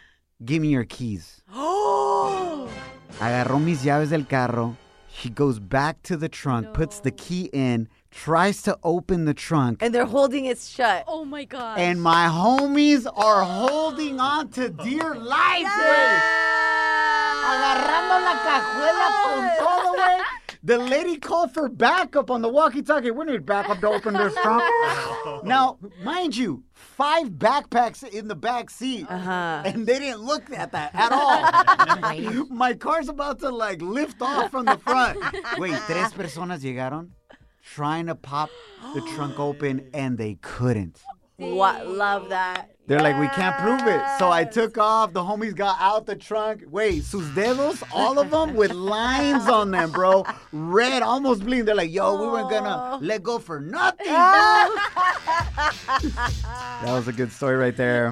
give 0.43 0.61
me 0.61 0.69
your 0.69 0.85
keys. 0.85 1.41
Oh! 1.53 2.69
Agarró 3.19 3.63
mis 3.63 3.83
llaves 3.83 4.09
del 4.09 4.25
carro. 4.25 4.75
She 5.17 5.29
goes 5.29 5.59
back 5.59 6.01
to 6.03 6.17
the 6.17 6.27
trunk, 6.27 6.73
puts 6.73 6.99
the 6.99 7.11
key 7.11 7.49
in, 7.53 7.87
tries 8.11 8.61
to 8.63 8.77
open 8.83 9.25
the 9.25 9.33
trunk, 9.33 9.81
And 9.81 9.93
they're 9.95 10.05
holding 10.05 10.45
it 10.45 10.57
shut. 10.59 11.05
Oh 11.07 11.23
my 11.23 11.45
god. 11.45 11.79
and 11.79 12.01
my 12.01 12.27
homies 12.27 13.05
are 13.15 13.43
holding 13.43 14.19
on 14.19 14.49
to 14.49 14.69
dear 14.69 15.15
life, 15.15 15.65
güey. 15.65 16.19
Agarrando 17.51 18.15
la 18.27 18.35
cajuela 18.43 19.07
con 19.23 19.49
todo, 19.59 19.93
güey. 19.95 20.21
The 20.65 20.79
lady 20.79 21.17
called 21.17 21.53
for 21.53 21.69
backup 21.69 22.31
on 22.31 22.41
the 22.41 22.49
walkie-talkie. 22.49 23.11
We 23.11 23.25
need 23.25 23.45
backup 23.45 23.81
to 23.81 23.87
open 23.89 24.15
this 24.15 24.33
trunk. 24.41 24.63
now, 25.43 25.77
mind 26.03 26.35
you, 26.35 26.63
five 26.73 27.27
backpacks 27.29 28.03
in 28.03 28.27
the 28.27 28.33
back 28.35 28.71
seat, 28.71 29.05
Uh-huh. 29.07 29.61
and 29.63 29.85
they 29.85 29.99
didn't 29.99 30.21
look 30.21 30.51
at 30.51 30.71
that 30.71 30.89
at 30.95 31.11
all. 31.11 32.45
My 32.49 32.73
car's 32.73 33.09
about 33.09 33.37
to 33.41 33.49
like 33.51 33.79
lift 33.83 34.19
off 34.23 34.49
from 34.49 34.65
the 34.65 34.77
front. 34.79 35.19
Wait, 35.59 35.75
tres 35.85 36.11
personas 36.13 36.61
llegaron 36.63 37.09
trying 37.63 38.07
to 38.07 38.15
pop 38.15 38.49
the 38.95 39.01
trunk 39.15 39.39
open, 39.39 39.87
and 39.93 40.17
they 40.17 40.35
couldn't. 40.41 40.99
What? 41.37 41.87
Love 41.87 42.29
that. 42.29 42.71
They're 42.87 42.99
like, 43.01 43.19
we 43.19 43.27
can't 43.29 43.57
prove 43.57 43.81
it. 43.87 44.01
So 44.19 44.31
I 44.31 44.43
took 44.43 44.77
off. 44.77 45.11
The 45.11 45.21
homies 45.21 45.55
got 45.55 45.77
out 45.79 46.05
the 46.05 46.15
trunk. 46.15 46.65
Wait, 46.69 47.03
sus 47.03 47.23
dedos, 47.29 47.81
all 47.91 48.19
of 48.19 48.29
them 48.29 48.53
with 48.53 48.71
lines 48.73 49.47
on 49.47 49.71
them, 49.71 49.91
bro. 49.91 50.23
Red, 50.51 51.01
almost 51.01 51.43
bleeding. 51.43 51.65
They're 51.65 51.73
like, 51.75 51.91
yo, 51.91 52.21
we 52.21 52.27
weren't 52.27 52.49
gonna 52.51 52.99
let 53.03 53.23
go 53.23 53.39
for 53.39 53.59
nothing, 53.59 54.05
bro. 54.05 54.13
that 55.75 56.83
was 56.85 57.07
a 57.07 57.13
good 57.13 57.31
story 57.31 57.55
right 57.55 57.75
there. 57.75 58.11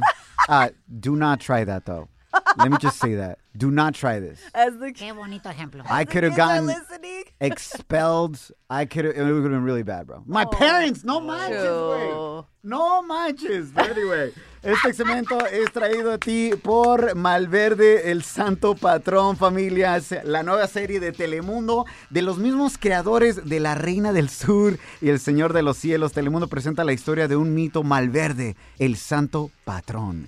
Uh, 0.49 0.69
do 0.99 1.15
not 1.15 1.39
try 1.39 1.63
that, 1.63 1.85
though. 1.85 2.09
Let 2.57 2.71
me 2.71 2.77
just 2.79 2.99
say 2.99 3.13
that. 3.15 3.37
Do 3.55 3.69
not 3.69 3.93
try 3.93 4.19
this. 4.19 4.39
As 4.55 4.75
the 4.79 4.87
Qué 4.91 5.13
bonito 5.13 5.49
ejemplo. 5.49 5.83
I 5.87 6.03
could 6.03 6.23
have 6.23 6.31
kids 6.31 6.39
are 6.39 6.47
gotten 6.47 6.65
listening. 6.65 7.23
expelled. 7.39 8.39
I 8.69 8.85
could 8.85 9.05
have, 9.05 9.15
it 9.15 9.21
would 9.23 9.43
have 9.43 9.51
been 9.51 9.63
really 9.63 9.83
bad, 9.83 10.07
bro. 10.07 10.23
My 10.25 10.45
parents, 10.45 11.03
no 11.03 11.19
manches, 11.19 11.63
güey. 11.63 12.45
No 12.63 13.01
manches. 13.03 13.71
But 13.71 13.91
anyway, 13.91 14.31
este 14.63 14.93
segmento 14.93 15.45
es 15.45 15.73
traído 15.73 16.13
a 16.13 16.17
ti 16.17 16.51
por 16.61 17.15
Malverde, 17.15 18.11
el 18.11 18.23
santo 18.23 18.75
patrón, 18.75 19.35
familias. 19.35 20.15
La 20.23 20.41
nueva 20.41 20.67
serie 20.67 21.01
de 21.01 21.11
Telemundo 21.11 21.85
de 22.09 22.21
los 22.21 22.37
mismos 22.37 22.77
creadores 22.77 23.45
de 23.49 23.59
La 23.59 23.75
Reina 23.75 24.13
del 24.13 24.29
Sur 24.29 24.79
y 25.01 25.09
El 25.09 25.19
Señor 25.19 25.51
de 25.51 25.63
los 25.63 25.77
Cielos. 25.77 26.13
Telemundo 26.13 26.47
presenta 26.47 26.85
la 26.85 26.93
historia 26.93 27.27
de 27.27 27.35
un 27.35 27.53
mito 27.53 27.83
Malverde, 27.83 28.55
el 28.79 28.95
santo 28.95 29.51
patrón. 29.62 29.62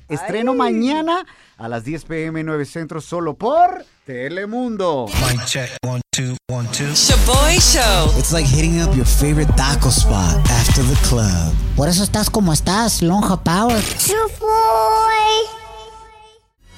Estreno 0.10 0.54
mañana 0.54 1.26
a 1.58 1.68
las 1.68 1.84
10 1.84 2.06
pm 2.06 2.44
9 2.44 2.66
Centro 2.66 3.02
solo 3.02 3.36
por 3.36 3.86
Telemundo. 4.06 5.08
Mic 5.08 5.46
check. 5.46 5.70
One, 5.84 6.02
two, 6.12 6.36
one, 6.50 6.68
two. 6.72 6.86
Shaboy 6.94 7.60
Show. 7.60 8.18
It's 8.18 8.32
like 8.32 8.46
hitting 8.46 8.80
up 8.82 8.96
your 8.96 9.06
favorite 9.06 9.50
taco 9.58 9.90
spot 9.90 10.38
after 10.50 10.84
the 10.84 10.96
club. 11.08 11.54
Por 11.76 11.88
eso 11.90 12.04
estás 12.04 12.30
como 12.30 12.54
estás, 12.54 13.02
Lonja 13.02 13.44
Power. 13.44 13.82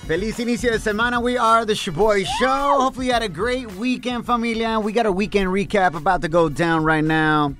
Feliz 0.08 0.40
inicio 0.40 0.72
de 0.72 0.80
semana. 0.80 1.20
We 1.20 1.38
are 1.38 1.66
the 1.66 1.74
Shaboy 1.74 2.24
Show. 2.40 2.80
Hopefully, 2.82 3.08
you 3.08 3.14
had 3.14 3.24
a 3.24 3.30
great 3.30 3.70
weekend, 3.76 4.26
familia. 4.26 4.80
We 4.80 4.94
got 4.94 5.06
a 5.06 5.12
weekend 5.12 5.50
recap 5.50 5.96
about 5.96 6.22
to 6.22 6.30
go 6.30 6.48
down 6.48 6.86
right 6.86 7.04
now. 7.04 7.54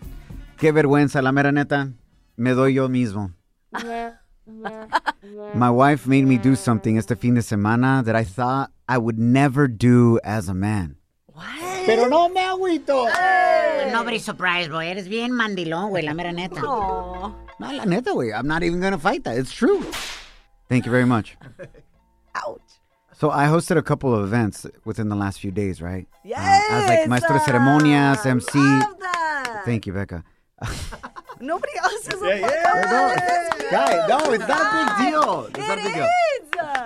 Qué 0.58 0.72
vergüenza, 0.72 1.22
la 1.22 1.32
mera 1.32 1.52
neta. 1.52 1.92
Me 2.38 2.52
doy 2.54 2.74
yo 2.74 2.88
mismo. 2.88 3.32
My 5.56 5.70
wife 5.70 6.08
made 6.08 6.26
me 6.26 6.38
do 6.38 6.56
something 6.56 6.98
este 6.98 7.18
fin 7.18 7.36
de 7.36 7.42
semana 7.42 8.04
that 8.06 8.16
I 8.16 8.24
thought 8.24 8.72
I 8.88 8.98
would 8.98 9.20
never 9.20 9.68
do 9.68 10.20
as 10.24 10.48
a 10.48 10.54
man. 10.54 10.96
What? 11.34 11.46
Pero 11.86 12.08
no 12.08 12.30
me 12.30 12.42
agüito. 12.42 13.08
Nobody's 13.92 14.24
surprised, 14.26 14.72
boy. 14.72 14.86
Eres 14.86 15.08
bien 15.08 15.32
mandilón, 15.32 15.92
güey, 15.92 16.04
la 16.04 16.14
mera 16.14 16.32
neta. 16.32 16.62
Aw. 16.62 17.34
No, 17.60 17.72
la 17.72 17.86
neta, 17.86 18.12
güey. 18.12 18.34
I'm 18.34 18.48
not 18.48 18.64
even 18.64 18.80
going 18.80 18.94
to 18.94 19.00
fight 19.00 19.24
that. 19.26 19.38
It's 19.38 19.52
true. 19.52 19.84
Thank 20.70 20.86
you 20.86 20.92
very 20.92 21.06
much. 21.06 21.38
Ouch. 22.36 22.62
So 23.14 23.32
I 23.32 23.46
hosted 23.46 23.78
a 23.78 23.82
couple 23.82 24.14
of 24.14 24.24
events 24.24 24.66
within 24.86 25.10
the 25.10 25.16
last 25.16 25.40
few 25.40 25.52
days, 25.52 25.82
right? 25.82 26.08
Yes. 26.24 26.72
Um, 26.72 26.78
as 26.78 26.90
like 26.90 27.08
maestro 27.08 27.38
de 27.38 27.44
ceremonias, 27.44 28.26
uh, 28.26 28.30
MC. 28.30 28.60
Love 28.60 29.00
that. 29.00 29.62
Thank 29.66 29.88
you, 29.88 29.94
Becca. 29.94 30.24
Nobody 31.42 31.74
else 31.80 32.08
is 32.08 32.22
a 32.22 32.40
No, 32.42 33.16
guy, 33.72 34.06
no, 34.08 34.32
it's 34.34 34.48
not 34.48 34.62
a 34.62 35.02
big 35.04 35.12
deal. 35.12 35.46
It's 35.46 35.58
not 35.68 35.78
a 35.78 35.84
big 35.84 35.94
deal. 35.94 36.08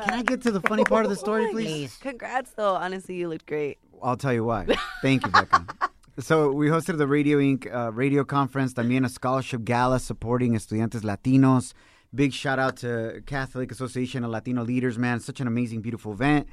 Can 0.03 0.13
I 0.13 0.24
get 0.24 0.41
to 0.43 0.51
the 0.51 0.62
funny 0.62 0.84
part 0.84 1.05
of 1.05 1.10
the 1.10 1.15
story, 1.15 1.48
please? 1.51 1.98
Congrats, 2.01 2.51
though. 2.51 2.75
Honestly, 2.75 3.15
you 3.15 3.29
looked 3.29 3.46
great. 3.46 3.77
I'll 4.01 4.17
tell 4.17 4.34
you 4.34 4.43
why. 4.43 4.65
Thank 5.01 5.25
you, 5.25 5.31
Becca. 5.31 5.65
So 6.20 6.51
we 6.51 6.67
hosted 6.67 6.98
the 6.98 7.08
Radio 7.08 7.39
Ink. 7.39 7.67
Uh, 7.74 7.89
radio 7.93 8.24
conference, 8.25 8.74
también 8.74 9.05
a 9.05 9.10
scholarship 9.10 9.63
gala 9.63 9.98
supporting 9.98 10.53
estudiantes 10.53 11.01
Latinos. 11.03 11.74
Big 12.13 12.34
shout 12.34 12.60
out 12.60 12.75
to 12.77 13.24
Catholic 13.25 13.72
Association 13.72 14.25
of 14.25 14.29
Latino 14.29 14.62
Leaders, 14.63 15.00
man. 15.00 15.22
Such 15.22 15.39
an 15.39 15.48
amazing, 15.48 15.81
beautiful 15.81 16.12
event. 16.12 16.48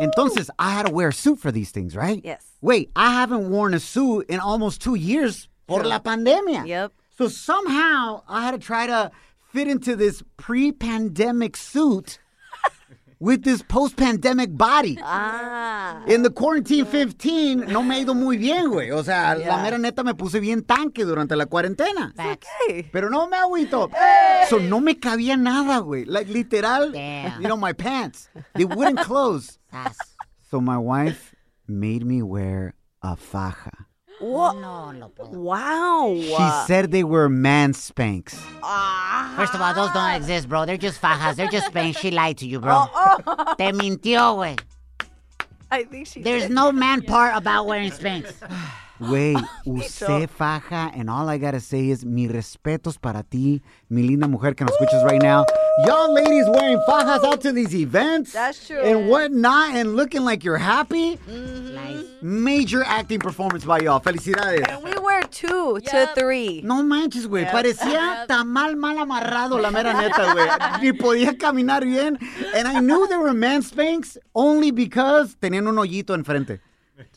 Entonces, 0.00 0.50
I 0.58 0.72
had 0.72 0.86
to 0.86 0.92
wear 0.92 1.08
a 1.08 1.12
suit 1.12 1.38
for 1.38 1.52
these 1.52 1.70
things, 1.70 1.94
right? 1.96 2.20
Yes. 2.24 2.44
Wait, 2.60 2.90
I 2.96 3.12
haven't 3.12 3.48
worn 3.48 3.74
a 3.74 3.80
suit 3.80 4.26
in 4.28 4.40
almost 4.40 4.82
two 4.82 4.96
years 4.96 5.48
por 5.68 5.84
la 5.84 6.00
pandemia. 6.00 6.66
Yep. 6.66 6.92
So 7.16 7.28
somehow 7.28 8.22
I 8.28 8.44
had 8.44 8.52
to 8.52 8.58
try 8.58 8.86
to 8.86 9.10
fit 9.52 9.68
into 9.68 9.96
this 9.96 10.22
pre-pandemic 10.36 11.56
suit 11.56 12.18
with 13.18 13.42
this 13.42 13.62
post-pandemic 13.62 14.54
body. 14.56 14.98
Ah. 15.02 16.04
In 16.06 16.22
the 16.22 16.28
quarantine 16.30 16.84
15 16.84 17.60
no 17.72 17.82
me 17.82 17.94
ha 17.96 18.00
ido 18.02 18.14
muy 18.14 18.36
bien, 18.36 18.66
güey. 18.70 18.90
O 18.92 19.02
sea, 19.02 19.34
la 19.34 19.44
Yeah. 19.44 19.62
mera 19.62 19.78
neta 19.78 20.04
me 20.04 20.12
puse 20.12 20.38
bien 20.40 20.62
tanque 20.62 21.06
durante 21.06 21.34
la 21.36 21.46
cuarentena. 21.46 22.12
Facts. 22.14 22.46
Hey. 22.68 22.90
Pero 22.92 23.08
no 23.08 23.26
me 23.28 23.38
agüito. 23.38 23.90
So 24.50 24.58
no 24.58 24.80
me 24.80 24.96
cabía 24.96 25.38
nada, 25.38 25.78
güey. 25.80 26.04
Like 26.06 26.28
literal, 26.30 26.92
Damn. 26.92 27.40
you 27.40 27.48
know, 27.48 27.56
my 27.56 27.72
pants. 27.72 28.28
They 28.54 28.66
wouldn't 28.66 29.00
close. 29.00 29.58
Sas. 29.72 29.96
So 30.50 30.60
my 30.60 30.76
wife 30.76 31.34
made 31.66 32.04
me 32.04 32.22
wear 32.22 32.74
a 33.02 33.16
faja. 33.16 33.85
What? 34.18 34.56
No 34.56 34.92
lo 34.96 35.10
puedo. 35.14 35.30
Wow. 35.32 36.14
She 36.16 36.66
said 36.66 36.90
they 36.90 37.04
were 37.04 37.28
man 37.28 37.74
spanks. 37.74 38.40
Ah. 38.62 39.34
First 39.36 39.54
of 39.54 39.60
all, 39.60 39.74
those 39.74 39.92
don't 39.92 40.14
exist, 40.14 40.48
bro. 40.48 40.64
They're 40.64 40.76
just 40.78 41.00
fajas. 41.00 41.36
They're 41.36 41.48
just 41.48 41.66
spanks. 41.66 42.00
She 42.00 42.10
lied 42.10 42.38
to 42.38 42.46
you, 42.46 42.60
bro. 42.60 42.86
Oh, 42.94 43.18
oh. 43.26 43.54
Te 43.58 43.72
mintió, 43.72 44.36
güey. 44.36 44.58
I 45.70 45.84
think 45.84 46.06
she 46.06 46.22
There's 46.22 46.44
did. 46.44 46.52
no 46.52 46.72
man 46.72 47.02
part 47.02 47.36
about 47.36 47.66
wearing 47.66 47.90
Spanx. 47.90 48.32
Güey, 48.98 49.36
usé 49.66 50.26
faja, 50.26 50.90
and 50.94 51.10
all 51.10 51.28
I 51.28 51.36
gotta 51.38 51.60
say 51.60 51.90
is 51.90 52.04
mi 52.04 52.28
respetos 52.28 52.98
para 53.00 53.22
ti, 53.22 53.60
mi 53.90 54.02
linda 54.02 54.26
mujer 54.26 54.54
que 54.54 54.64
nos 54.64 54.74
escuchas 54.76 55.04
right 55.04 55.22
now. 55.22 55.44
Y'all 55.84 56.12
ladies 56.12 56.46
wearing 56.48 56.80
fajas 56.88 57.22
out 57.22 57.42
to 57.42 57.52
these 57.52 57.74
events. 57.74 58.32
That's 58.32 58.66
true. 58.66 58.80
And 58.80 59.10
whatnot, 59.10 59.74
and 59.74 59.96
looking 59.96 60.24
like 60.24 60.44
you're 60.44 60.56
happy. 60.56 61.16
Mm-hmm. 61.16 61.74
Nice. 61.74 62.04
Major 62.22 62.82
acting 62.84 63.20
performance 63.20 63.66
by 63.66 63.80
y'all. 63.80 64.00
Felicidades. 64.00 64.66
And 64.68 64.82
we 64.82 64.96
wear 64.98 65.22
two 65.24 65.78
to 65.80 66.10
three. 66.14 66.62
No 66.64 66.82
manches, 66.82 67.26
güey. 67.26 67.44
Parecía 67.44 68.26
tamal 68.26 68.76
mal 68.76 68.96
amarrado, 68.96 69.60
la 69.60 69.70
mera 69.70 69.92
neta, 69.92 70.32
güey. 70.32 70.80
Ni 70.80 70.92
podía 70.92 71.36
caminar 71.38 71.82
bien. 71.82 72.18
And 72.54 72.66
I 72.66 72.80
knew 72.80 73.06
they 73.08 73.18
were 73.18 73.34
man 73.34 73.60
spanks 73.60 74.16
only 74.34 74.70
because 74.70 75.36
tenían 75.36 75.68
un 75.68 75.76
hoyito 75.76 76.14
enfrente 76.14 76.60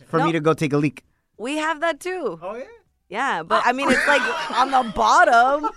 for 0.07 0.21
me 0.21 0.33
to 0.33 0.41
go 0.41 0.53
take 0.53 0.73
a 0.73 0.77
leak. 0.77 1.05
We 1.39 1.57
have 1.57 1.79
that 1.79 1.99
too. 1.99 2.39
Oh 2.41 2.55
yeah. 2.55 2.65
Yeah, 3.09 3.41
but 3.41 3.63
I 3.65 3.71
mean, 3.71 3.89
it's 3.89 4.07
like 4.07 4.21
on 4.51 4.69
the 4.69 4.91
bottom. 4.91 5.67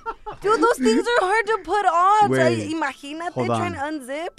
Dude, 0.42 0.60
those 0.60 0.76
things 0.76 1.06
are 1.06 1.24
hard 1.24 1.46
to 1.46 1.58
put 1.64 1.86
on. 1.86 2.30
Wait. 2.30 2.68
So, 2.68 2.76
imagínate 2.76 3.32
Hold 3.32 3.46
trying 3.46 3.72
to 3.72 3.78
unzip. 3.78 4.38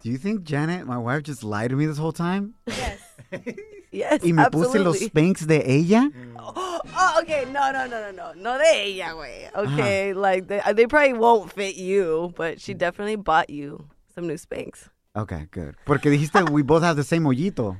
Do 0.00 0.10
you 0.10 0.18
think 0.18 0.44
Janet, 0.44 0.86
my 0.86 0.98
wife, 0.98 1.24
just 1.24 1.42
lied 1.42 1.70
to 1.70 1.76
me 1.76 1.86
this 1.86 1.98
whole 1.98 2.12
time? 2.12 2.54
Yes, 2.66 3.00
yes. 3.90 4.22
Y 4.22 4.30
me 4.30 4.44
puse 4.44 4.74
los 4.84 4.94
absolutely. 4.94 5.06
spanks 5.08 5.46
de 5.46 5.62
ella? 5.66 6.10
Oh, 7.00 7.20
okay. 7.22 7.44
No, 7.52 7.70
no, 7.70 7.86
no, 7.86 8.00
no, 8.00 8.10
no. 8.10 8.32
No 8.34 8.58
de 8.58 9.00
ella, 9.00 9.14
güey. 9.14 9.50
Okay, 9.54 10.14
like 10.14 10.46
they, 10.46 10.60
they 10.74 10.86
probably 10.86 11.12
won't 11.12 11.52
fit 11.52 11.76
you, 11.76 12.32
but 12.36 12.60
she 12.60 12.74
definitely 12.74 13.16
bought 13.16 13.50
you 13.50 13.88
some 14.14 14.26
new 14.26 14.34
Spanx. 14.34 14.88
Okay, 15.18 15.48
good. 15.50 15.74
Porque 15.84 16.10
dijiste 16.10 16.48
we 16.50 16.62
both 16.62 16.82
have 16.82 16.96
the 16.96 17.02
same 17.02 17.24
hoyito. 17.24 17.76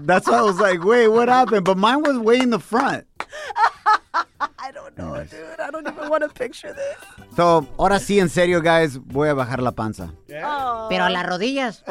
That's 0.00 0.28
why 0.28 0.38
I 0.38 0.42
was 0.42 0.60
like, 0.60 0.84
wait, 0.84 1.08
what 1.08 1.28
happened? 1.28 1.64
But 1.64 1.78
mine 1.78 2.02
was 2.02 2.18
way 2.18 2.38
in 2.38 2.50
the 2.50 2.58
front. 2.58 3.06
I 4.58 4.70
don't 4.72 4.96
know, 4.98 5.24
dude. 5.24 5.60
I 5.60 5.70
don't 5.70 5.86
even 5.86 6.08
want 6.10 6.22
to 6.22 6.28
picture 6.28 6.72
this. 6.74 6.96
So, 7.36 7.66
ahora 7.78 7.98
sí, 7.98 8.20
en 8.20 8.28
serio, 8.28 8.60
guys, 8.60 8.98
voy 8.98 9.28
a 9.28 9.34
bajar 9.34 9.60
la 9.62 9.72
panza. 9.72 10.12
Oh. 10.42 10.86
Pero 10.90 11.08
las 11.08 11.26
rodillas. 11.26 11.82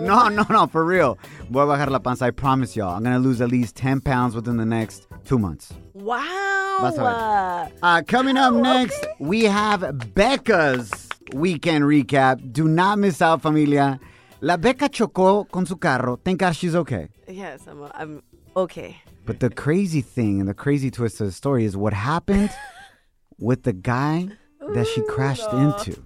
No, 0.00 0.28
no, 0.28 0.44
no, 0.50 0.66
for 0.66 0.84
real. 0.84 1.16
Voy 1.48 1.62
a 1.62 1.66
bajar 1.66 1.90
la 1.90 2.00
panza. 2.00 2.26
I 2.26 2.30
promise 2.30 2.74
y'all. 2.76 2.96
I'm 2.96 3.04
going 3.04 3.14
to 3.14 3.20
lose 3.20 3.40
at 3.40 3.50
least 3.50 3.76
10 3.76 4.00
pounds 4.00 4.34
within 4.34 4.56
the 4.56 4.66
next 4.66 5.06
two 5.24 5.38
months. 5.38 5.72
Wow. 5.94 6.78
Vas 6.80 6.98
a. 6.98 7.70
Uh, 7.82 8.02
coming 8.02 8.36
up 8.36 8.54
next, 8.54 9.06
we 9.18 9.44
have 9.44 10.14
Becca's 10.14 11.08
weekend 11.32 11.84
recap. 11.84 12.52
Do 12.52 12.68
not 12.68 12.98
miss 12.98 13.22
out, 13.22 13.42
familia. 13.42 13.98
La 14.40 14.56
Becca 14.56 14.88
chocó 14.88 15.48
con 15.50 15.64
su 15.66 15.76
carro. 15.76 16.18
Thank 16.22 16.40
God 16.40 16.52
she's 16.52 16.74
okay. 16.74 17.08
Yes, 17.28 17.62
I'm. 17.66 17.82
I'm 17.94 18.22
Okay. 18.56 18.96
But 19.26 19.40
the 19.40 19.50
crazy 19.50 20.00
thing 20.00 20.38
and 20.38 20.48
the 20.48 20.54
crazy 20.54 20.90
twist 20.90 21.20
of 21.20 21.26
the 21.26 21.32
story 21.32 21.64
is 21.64 21.76
what 21.76 21.92
happened 21.92 22.50
with 23.38 23.64
the 23.64 23.72
guy 23.72 24.28
that 24.74 24.86
she 24.86 25.02
crashed 25.08 25.50
into. 25.52 26.02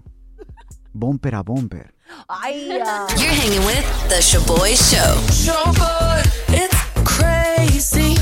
Bumper 0.95 1.31
a 1.35 1.45
bumper. 1.45 1.91
I, 2.31 2.53
uh, 2.83 3.21
You're 3.21 3.31
hanging 3.31 3.65
with 3.67 3.85
The 4.09 4.17
Shoboy 4.17 4.73
Show. 4.73 5.15
Shoboy, 5.29 6.25
it's 6.49 6.81
crazy. 7.05 8.15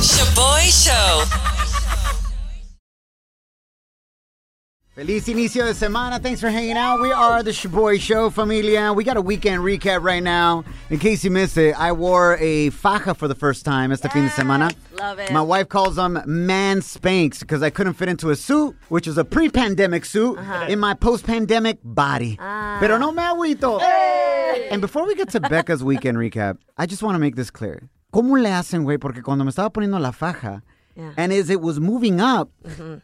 Shoboy 0.00 0.70
Show. 0.72 1.53
Feliz 4.94 5.26
inicio 5.26 5.64
de 5.64 5.74
semana. 5.74 6.20
Thanks 6.22 6.40
for 6.40 6.50
hanging 6.50 6.76
out. 6.76 7.00
We 7.00 7.10
are 7.10 7.42
the 7.42 7.50
Shoboy 7.50 7.98
Show, 7.98 8.30
familia. 8.30 8.92
We 8.92 9.02
got 9.02 9.16
a 9.16 9.20
weekend 9.20 9.64
recap 9.64 10.04
right 10.04 10.22
now. 10.22 10.62
In 10.88 11.00
case 11.00 11.24
you 11.24 11.32
missed 11.32 11.58
it, 11.58 11.74
I 11.76 11.90
wore 11.90 12.36
a 12.38 12.70
faja 12.70 13.12
for 13.16 13.26
the 13.26 13.34
first 13.34 13.64
time 13.64 13.90
este 13.90 14.08
fin 14.12 14.22
de 14.22 14.30
semana. 14.30 14.72
Love 14.96 15.18
it. 15.18 15.32
My 15.32 15.40
wife 15.40 15.68
calls 15.68 15.96
them 15.96 16.22
man 16.26 16.80
spanks 16.80 17.40
because 17.40 17.60
I 17.60 17.70
couldn't 17.70 17.94
fit 17.94 18.08
into 18.08 18.30
a 18.30 18.36
suit, 18.36 18.76
which 18.88 19.08
is 19.08 19.18
a 19.18 19.24
pre-pandemic 19.24 20.04
suit, 20.04 20.38
uh-huh. 20.38 20.66
in 20.68 20.78
my 20.78 20.94
post-pandemic 20.94 21.78
body. 21.82 22.36
Ah. 22.38 22.76
Pero 22.78 22.96
no 22.96 23.10
me 23.10 23.24
agüito. 23.24 23.82
And 24.70 24.80
before 24.80 25.08
we 25.08 25.16
get 25.16 25.28
to 25.30 25.40
Becca's 25.40 25.82
weekend 25.82 26.18
recap, 26.18 26.58
I 26.78 26.86
just 26.86 27.02
want 27.02 27.16
to 27.16 27.18
make 27.18 27.34
this 27.34 27.50
clear. 27.50 27.88
¿Cómo 28.12 28.40
le 28.40 28.48
hacen, 28.50 28.84
güey? 28.84 29.00
Porque 29.00 29.24
cuando 29.24 29.42
me 29.42 29.50
estaba 29.50 29.72
poniendo 29.72 30.00
la 30.00 30.12
faja, 30.12 30.62
Yeah. 30.96 31.10
and 31.16 31.32
as 31.32 31.50
it 31.50 31.60
was 31.60 31.80
moving 31.80 32.20
up, 32.20 32.50
mm-hmm. 32.64 32.98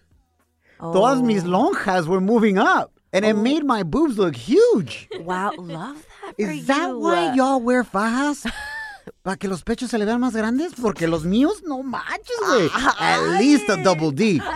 Todas 0.81 1.23
mis 1.23 1.45
lonjas 1.45 2.07
were 2.07 2.21
moving 2.21 2.59
up. 2.59 2.93
And 3.13 3.25
it 3.25 3.35
made 3.37 3.65
my 3.65 3.83
boobs 3.83 4.19
look 4.19 4.37
huge. 4.37 5.09
wow, 5.21 5.53
love 5.59 5.97
that 6.23 6.37
for 6.37 6.51
Is 6.51 6.67
that 6.67 6.91
you. 6.91 6.99
why 7.01 7.35
y'all 7.35 7.61
wear 7.61 7.83
fajas? 7.85 8.47
¿Para 9.25 9.37
que 9.37 9.49
los 9.49 9.63
pechos 9.65 9.89
se 9.91 9.99
le 9.99 10.05
vean 10.07 10.21
más 10.21 10.33
grandes? 10.35 10.73
Porque 10.81 11.09
los 11.09 11.25
míos, 11.25 11.61
no 11.65 11.83
manches, 11.83 12.39
güey. 12.47 12.71
At 13.01 13.39
least 13.41 13.69
a 13.69 13.83
double 13.83 14.13
D. 14.13 14.41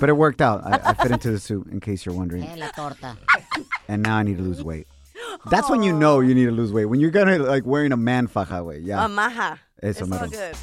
But 0.00 0.08
it 0.08 0.12
worked 0.16 0.40
out. 0.40 0.64
I, 0.64 0.80
I 0.90 0.94
fit 0.94 1.10
into 1.10 1.30
the 1.30 1.38
suit, 1.40 1.66
in 1.72 1.80
case 1.80 2.06
you're 2.06 2.14
wondering. 2.14 2.44
La 2.56 2.68
torta. 2.70 3.16
And 3.88 4.02
now 4.02 4.16
I 4.16 4.22
need 4.22 4.36
to 4.36 4.42
lose 4.44 4.62
weight. 4.62 4.86
That's 5.50 5.68
when 5.68 5.82
you 5.82 5.92
know 5.92 6.20
you 6.20 6.34
need 6.34 6.44
to 6.46 6.52
lose 6.52 6.72
weight. 6.72 6.84
When 6.86 7.00
you're 7.00 7.10
gonna 7.10 7.38
like 7.38 7.66
wearing 7.66 7.90
a 7.92 7.96
man 7.96 8.28
faja, 8.28 8.62
way. 8.62 8.78
Yeah. 8.78 9.04
Uh, 9.04 9.08
maja. 9.08 9.58
Eso 9.82 9.88
It's 9.88 10.02
all 10.02 10.08
mero. 10.08 10.28
good. 10.28 10.54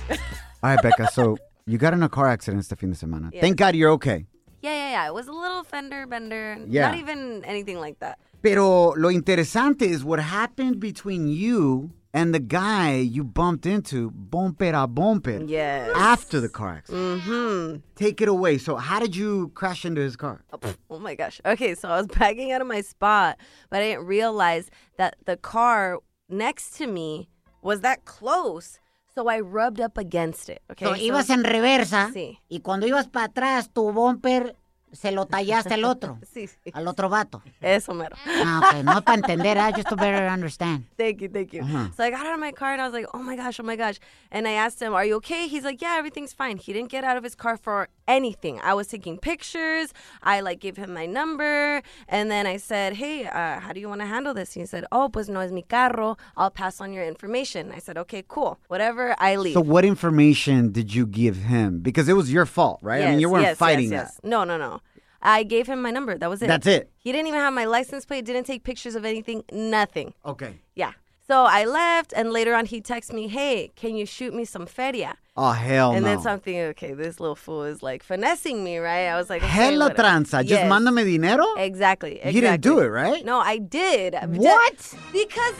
All 0.63 0.69
right, 0.75 0.81
Becca. 0.81 1.09
So 1.11 1.37
you 1.67 1.77
got 1.77 1.93
in 1.93 2.03
a 2.03 2.09
car 2.09 2.27
accident 2.27 2.59
este 2.61 2.77
fin 2.77 2.91
de 2.91 2.95
semana. 2.95 3.29
Yes. 3.33 3.41
Thank 3.41 3.57
God 3.57 3.75
you're 3.75 3.91
okay. 3.91 4.25
Yeah, 4.61 4.73
yeah, 4.73 4.89
yeah. 4.91 5.07
It 5.07 5.13
was 5.13 5.27
a 5.27 5.31
little 5.31 5.63
fender 5.63 6.05
bender. 6.07 6.57
Yeah. 6.67 6.89
Not 6.89 6.97
even 6.99 7.43
anything 7.45 7.79
like 7.79 7.99
that. 7.99 8.19
Pero 8.41 8.93
lo 8.95 9.09
interesante 9.09 9.83
is 9.83 10.03
what 10.03 10.19
happened 10.19 10.79
between 10.79 11.27
you 11.27 11.91
and 12.13 12.33
the 12.33 12.39
guy 12.39 12.95
you 12.97 13.23
bumped 13.23 13.65
into, 13.65 14.11
bumper 14.11 14.71
a 14.73 14.87
bumper, 14.87 15.43
Yes. 15.45 15.91
after 15.95 16.39
the 16.39 16.47
car 16.47 16.75
accident. 16.77 17.21
Mm-hmm. 17.23 17.77
Take 17.95 18.21
it 18.21 18.27
away. 18.29 18.57
So 18.59 18.75
how 18.77 18.99
did 18.99 19.15
you 19.15 19.49
crash 19.55 19.83
into 19.85 20.01
his 20.01 20.15
car? 20.15 20.43
Oh 20.89 20.99
my 20.99 21.15
gosh. 21.15 21.41
Okay, 21.45 21.73
so 21.75 21.89
I 21.89 21.97
was 21.97 22.07
backing 22.19 22.51
out 22.51 22.61
of 22.61 22.67
my 22.67 22.81
spot, 22.81 23.37
but 23.71 23.81
I 23.81 23.87
didn't 23.89 24.05
realize 24.05 24.69
that 24.97 25.15
the 25.25 25.35
car 25.37 25.97
next 26.29 26.77
to 26.77 26.87
me 26.87 27.27
was 27.63 27.81
that 27.81 28.05
close. 28.05 28.79
So 29.15 29.29
I 29.29 29.39
rubbed 29.39 29.79
up 29.79 29.97
against 29.97 30.49
it. 30.49 30.61
Okay. 30.69 30.85
So, 30.85 30.95
ibas 30.97 31.29
en 31.29 31.45
reversa 31.45 32.11
Sí. 32.13 32.37
y 32.49 32.59
cuando 32.59 32.85
ibas 32.85 33.07
para 33.07 33.27
atrás, 33.27 33.69
tu 33.71 33.91
bumper 33.93 34.57
se 34.91 35.11
lo 35.11 35.25
tallaste 35.25 35.73
al 35.73 35.83
otro, 35.85 36.19
Sí, 36.33 36.47
sí. 36.47 36.71
al 36.73 36.87
otro 36.87 37.09
vato. 37.09 37.41
Eso 37.61 37.93
mero. 37.93 38.15
Ah, 38.25 38.61
ok. 38.73 38.83
No 38.83 39.01
para 39.01 39.15
entender, 39.17 39.57
ah, 39.57 39.71
just 39.71 39.89
to 39.89 39.95
better 39.95 40.27
understand. 40.27 40.85
Thank 40.97 41.21
you, 41.21 41.27
thank 41.29 41.53
you. 41.53 41.61
Uh-huh. 41.63 41.89
So 41.97 42.03
I 42.03 42.09
got 42.11 42.25
out 42.25 42.33
of 42.33 42.39
my 42.39 42.51
car 42.53 42.71
and 42.73 42.81
I 42.81 42.85
was 42.85 42.93
like, 42.93 43.07
oh 43.13 43.19
my 43.21 43.35
gosh, 43.35 43.59
oh 43.59 43.63
my 43.63 43.75
gosh. 43.75 43.99
And 44.31 44.47
I 44.47 44.51
asked 44.51 44.81
him, 44.81 44.93
are 44.93 45.03
you 45.05 45.15
okay? 45.15 45.47
He's 45.47 45.63
like, 45.65 45.81
yeah, 45.81 45.95
everything's 45.97 46.31
fine. 46.33 46.57
He 46.57 46.71
didn't 46.71 46.89
get 46.89 47.03
out 47.03 47.17
of 47.17 47.23
his 47.23 47.35
car 47.35 47.57
for 47.57 47.89
anything. 48.07 48.59
I 48.63 48.73
was 48.73 48.87
taking 48.87 49.17
pictures. 49.17 49.93
I 50.23 50.39
like 50.39 50.59
gave 50.61 50.77
him 50.77 50.93
my 50.93 51.05
number. 51.05 51.81
And 52.07 52.31
then 52.31 52.47
I 52.47 52.57
said, 52.57 52.93
hey, 52.93 53.25
uh, 53.25 53.59
how 53.59 53.73
do 53.73 53.79
you 53.81 53.89
want 53.89 54.01
to 54.01 54.07
handle 54.07 54.33
this? 54.33 54.53
He 54.53 54.65
said, 54.65 54.85
oh, 54.91 55.09
pues 55.09 55.27
no 55.27 55.41
es 55.41 55.51
mi 55.51 55.63
carro. 55.63 56.15
I'll 56.37 56.51
pass 56.51 56.79
on 56.79 56.93
your 56.93 57.03
information. 57.03 57.71
I 57.75 57.79
said, 57.79 57.97
okay, 57.97 58.23
cool. 58.27 58.59
Whatever, 58.67 59.13
I 59.19 59.35
leave. 59.35 59.53
So 59.53 59.61
what 59.61 59.83
information 59.83 60.71
did 60.71 60.93
you 60.93 61.05
give 61.05 61.35
him? 61.37 61.79
Because 61.79 62.07
it 62.07 62.13
was 62.13 62.31
your 62.31 62.45
fault, 62.45 62.79
right? 62.81 63.03
I 63.03 63.09
mean, 63.11 63.19
you 63.19 63.27
Yes, 63.27 63.31
weren't 63.33 63.43
yes, 63.45 63.57
fighting 63.57 63.91
yes, 63.91 64.05
yes. 64.13 64.15
that. 64.21 64.27
No, 64.27 64.43
no, 64.43 64.57
no. 64.57 64.79
I 65.25 65.43
gave 65.43 65.65
him 65.67 65.81
my 65.81 65.91
number. 65.91 66.13
That 66.17 66.29
was 66.29 66.41
it. 66.43 66.47
That's 66.47 66.67
it. 66.67 66.83
He 67.05 67.11
didn't 67.11 67.27
even 67.31 67.39
have 67.41 67.53
my 67.61 67.65
license 67.65 68.05
plate, 68.05 68.23
didn't 68.25 68.45
take 68.45 68.63
pictures 68.63 68.95
of 68.95 69.03
anything, 69.05 69.43
nothing. 69.51 70.13
Okay. 70.23 70.53
Yeah. 70.75 70.93
So 71.27 71.35
I 71.59 71.65
left, 71.65 72.13
and 72.15 72.31
later 72.31 72.53
on, 72.53 72.65
he 72.67 72.79
texted 72.81 73.13
me, 73.13 73.27
"Hey, 73.27 73.71
can 73.75 73.95
you 73.99 74.05
shoot 74.05 74.31
me 74.39 74.45
some 74.45 74.67
feria?" 74.67 75.13
Oh 75.35 75.51
hell 75.51 75.91
and 75.93 76.03
no. 76.05 76.11
And 76.11 76.17
then 76.19 76.21
something. 76.23 76.57
Okay, 76.71 76.93
this 76.93 77.19
little 77.19 77.35
fool 77.45 77.63
is 77.63 77.81
like 77.81 78.03
finessing 78.03 78.63
me, 78.63 78.77
right? 78.77 79.07
I 79.13 79.15
was 79.17 79.27
like, 79.33 79.41
okay, 79.41 79.51
Hella 79.51 79.87
whatever. 79.89 80.03
tranza. 80.03 80.39
Just 80.45 80.61
Yes. 80.63 80.71
mándame 80.71 81.03
dinero. 81.03 81.45
Exactly, 81.57 82.13
You 82.23 82.41
didn't 82.41 82.61
do 82.61 82.77
it, 82.79 82.87
right? 83.01 83.25
No, 83.25 83.37
I 83.39 83.57
did. 83.57 84.13
What? 84.47 84.79
Because, 85.11 85.55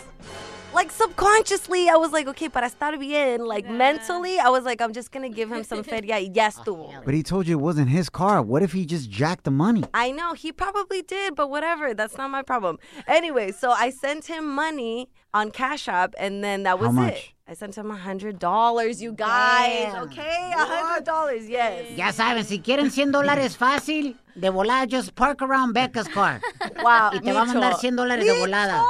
like, 0.75 0.91
subconsciously, 0.91 1.89
I 1.89 1.95
was 1.95 2.11
like, 2.11 2.27
okay, 2.27 2.49
para 2.49 2.67
estar 2.69 2.99
bien, 2.99 3.45
like, 3.45 3.67
mentally, 3.67 4.37
I 4.39 4.49
was 4.49 4.63
like, 4.63 4.81
I'm 4.81 4.93
just 4.93 5.11
gonna 5.11 5.29
give 5.29 5.51
him 5.51 5.63
some 5.63 5.83
feria 5.83 6.15
y 6.15 6.29
ya 6.33 6.49
estuvo. 6.49 7.03
But 7.03 7.13
he 7.13 7.23
told 7.23 7.47
you 7.47 7.57
it 7.57 7.61
wasn't 7.61 7.89
his 7.89 8.09
car. 8.09 8.41
What 8.41 8.61
if 8.61 8.73
he 8.73 8.85
just 8.85 9.09
jacked 9.09 9.45
the 9.45 9.51
money? 9.51 9.83
I 9.93 10.11
know 10.11 10.33
he 10.33 10.51
probably 10.51 11.01
did, 11.01 11.35
but 11.35 11.49
whatever. 11.49 11.93
That's 11.93 12.17
not 12.17 12.29
my 12.29 12.43
problem. 12.43 12.77
Anyway, 13.07 13.51
so 13.51 13.71
I 13.71 13.89
sent 13.89 14.25
him 14.25 14.53
money 14.53 15.09
on 15.33 15.51
Cash 15.51 15.87
App, 15.87 16.13
and 16.19 16.43
then 16.43 16.63
that 16.63 16.79
was 16.79 16.87
How 16.87 16.91
much? 16.91 17.13
it. 17.13 17.31
I 17.47 17.53
sent 17.53 17.77
him 17.77 17.91
a 17.91 17.95
hundred 17.95 18.39
dollars, 18.39 19.01
you 19.01 19.13
guys. 19.13 19.93
Okay, 20.05 20.51
a 20.55 20.65
hundred 20.65 21.05
dollars. 21.05 21.47
Yes. 21.47 21.95
Ya 21.95 22.11
saben, 22.11 22.43
si 22.43 22.59
quieren 22.59 22.89
100 22.89 23.11
dólares 23.11 23.55
fácil, 23.55 24.15
de 24.35 24.49
volada, 24.49 24.87
just 24.87 25.13
park 25.13 25.43
around 25.43 25.73
Becca's 25.73 26.07
car. 26.07 26.41
Wow. 26.81 27.11
Y 27.13 27.19
te 27.19 27.31
va 27.31 27.43
a 27.43 27.45
mandar 27.45 27.75
100 27.75 27.95
dólares 27.95 28.25
de 28.25 28.33
volada. 28.39 28.83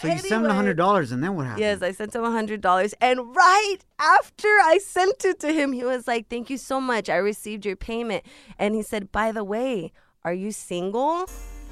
So 0.00 0.08
you 0.08 0.18
sent 0.18 0.44
him 0.44 0.50
a 0.50 0.54
hundred 0.54 0.76
dollars, 0.76 1.12
and 1.12 1.22
then 1.22 1.36
what 1.36 1.46
happened? 1.46 1.60
Yes, 1.60 1.82
I 1.82 1.92
sent 1.92 2.14
him 2.14 2.24
a 2.24 2.30
hundred 2.30 2.60
dollars, 2.60 2.94
and 3.00 3.34
right 3.34 3.78
after 3.98 4.48
I 4.48 4.78
sent 4.82 5.24
it 5.24 5.40
to 5.40 5.52
him, 5.52 5.72
he 5.72 5.84
was 5.84 6.06
like, 6.06 6.28
"Thank 6.28 6.50
you 6.50 6.58
so 6.58 6.80
much. 6.80 7.08
I 7.08 7.16
received 7.16 7.64
your 7.64 7.76
payment." 7.76 8.24
And 8.58 8.74
he 8.74 8.82
said, 8.82 9.10
"By 9.12 9.32
the 9.32 9.44
way, 9.44 9.92
are 10.24 10.34
you 10.34 10.52
single?" 10.52 11.26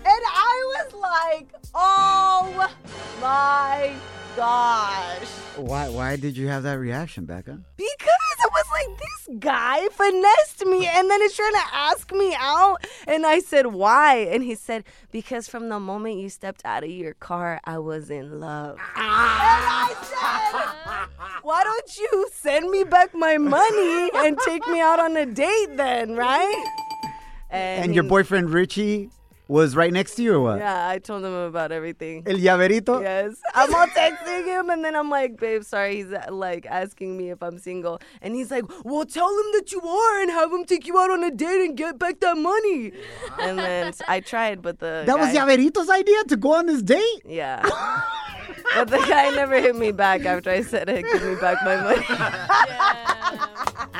And 0.06 0.22
I 0.26 0.74
was 0.76 0.94
like, 0.94 1.52
"Oh 1.74 2.68
my 3.20 3.92
gosh!" 4.36 5.28
Why? 5.56 5.88
Why 5.88 6.16
did 6.16 6.36
you 6.36 6.48
have 6.48 6.64
that 6.64 6.78
reaction, 6.78 7.24
Becca? 7.24 7.60
Because 7.76 8.36
it 8.44 8.52
was 8.52 8.64
like 8.72 8.98
this 8.98 9.38
guy 9.38 9.86
finessed 9.92 10.66
me 10.66 10.86
and 10.86 11.08
then 11.08 11.20
he's 11.22 11.34
trying 11.34 11.52
to 11.52 11.66
ask 11.72 12.12
me 12.12 12.34
out. 12.38 12.84
And 13.06 13.24
I 13.24 13.38
said, 13.38 13.68
Why? 13.68 14.16
And 14.16 14.42
he 14.42 14.54
said, 14.56 14.84
Because 15.12 15.48
from 15.48 15.68
the 15.68 15.78
moment 15.78 16.18
you 16.18 16.28
stepped 16.28 16.62
out 16.64 16.82
of 16.82 16.90
your 16.90 17.14
car, 17.14 17.60
I 17.64 17.78
was 17.78 18.10
in 18.10 18.40
love. 18.40 18.78
And 18.96 19.06
I 19.06 19.94
said, 20.02 21.08
Why 21.42 21.62
don't 21.62 21.96
you 21.96 22.28
send 22.32 22.70
me 22.70 22.84
back 22.84 23.14
my 23.14 23.38
money 23.38 24.10
and 24.16 24.36
take 24.44 24.66
me 24.66 24.80
out 24.80 24.98
on 24.98 25.16
a 25.16 25.26
date 25.26 25.76
then, 25.76 26.16
right? 26.16 26.64
And 27.50 27.94
your 27.94 28.04
boyfriend 28.04 28.50
Richie 28.50 29.10
was 29.46 29.76
right 29.76 29.92
next 29.92 30.14
to 30.14 30.22
you, 30.22 30.34
or 30.34 30.40
what? 30.40 30.58
Yeah, 30.58 30.88
I 30.88 30.98
told 30.98 31.24
him 31.24 31.34
about 31.34 31.70
everything. 31.70 32.22
El 32.26 32.36
llaverito. 32.36 33.02
Yes. 33.02 33.40
I'm 33.54 33.74
all 33.74 33.86
texting 33.88 34.46
him, 34.46 34.70
and 34.70 34.84
then 34.84 34.96
I'm 34.96 35.10
like, 35.10 35.38
babe, 35.38 35.62
sorry. 35.64 35.96
He's 35.96 36.12
uh, 36.12 36.26
like 36.30 36.66
asking 36.66 37.16
me 37.16 37.30
if 37.30 37.42
I'm 37.42 37.58
single. 37.58 38.00
And 38.22 38.34
he's 38.34 38.50
like, 38.50 38.64
well, 38.84 39.04
tell 39.04 39.28
him 39.28 39.46
that 39.52 39.70
you 39.72 39.82
are 39.82 40.22
and 40.22 40.30
have 40.30 40.52
him 40.52 40.64
take 40.64 40.86
you 40.86 40.98
out 40.98 41.10
on 41.10 41.22
a 41.24 41.30
date 41.30 41.64
and 41.64 41.76
get 41.76 41.98
back 41.98 42.20
that 42.20 42.36
money. 42.36 42.92
And 43.40 43.58
then 43.58 43.92
I 44.08 44.20
tried, 44.20 44.62
but 44.62 44.78
the. 44.78 45.04
That 45.06 45.18
was 45.18 45.32
guy- 45.32 45.46
Llaverito's 45.46 45.90
idea 45.90 46.24
to 46.24 46.36
go 46.36 46.54
on 46.54 46.66
this 46.66 46.82
date. 46.82 47.22
Yeah. 47.26 47.62
but 48.74 48.88
the 48.88 48.98
guy 48.98 49.30
never 49.30 49.60
hit 49.60 49.76
me 49.76 49.92
back 49.92 50.24
after 50.24 50.50
I 50.50 50.62
said, 50.62 50.88
hey, 50.88 51.02
give 51.02 51.22
me 51.22 51.34
back 51.36 51.58
my 51.64 51.76
money. 51.76 52.04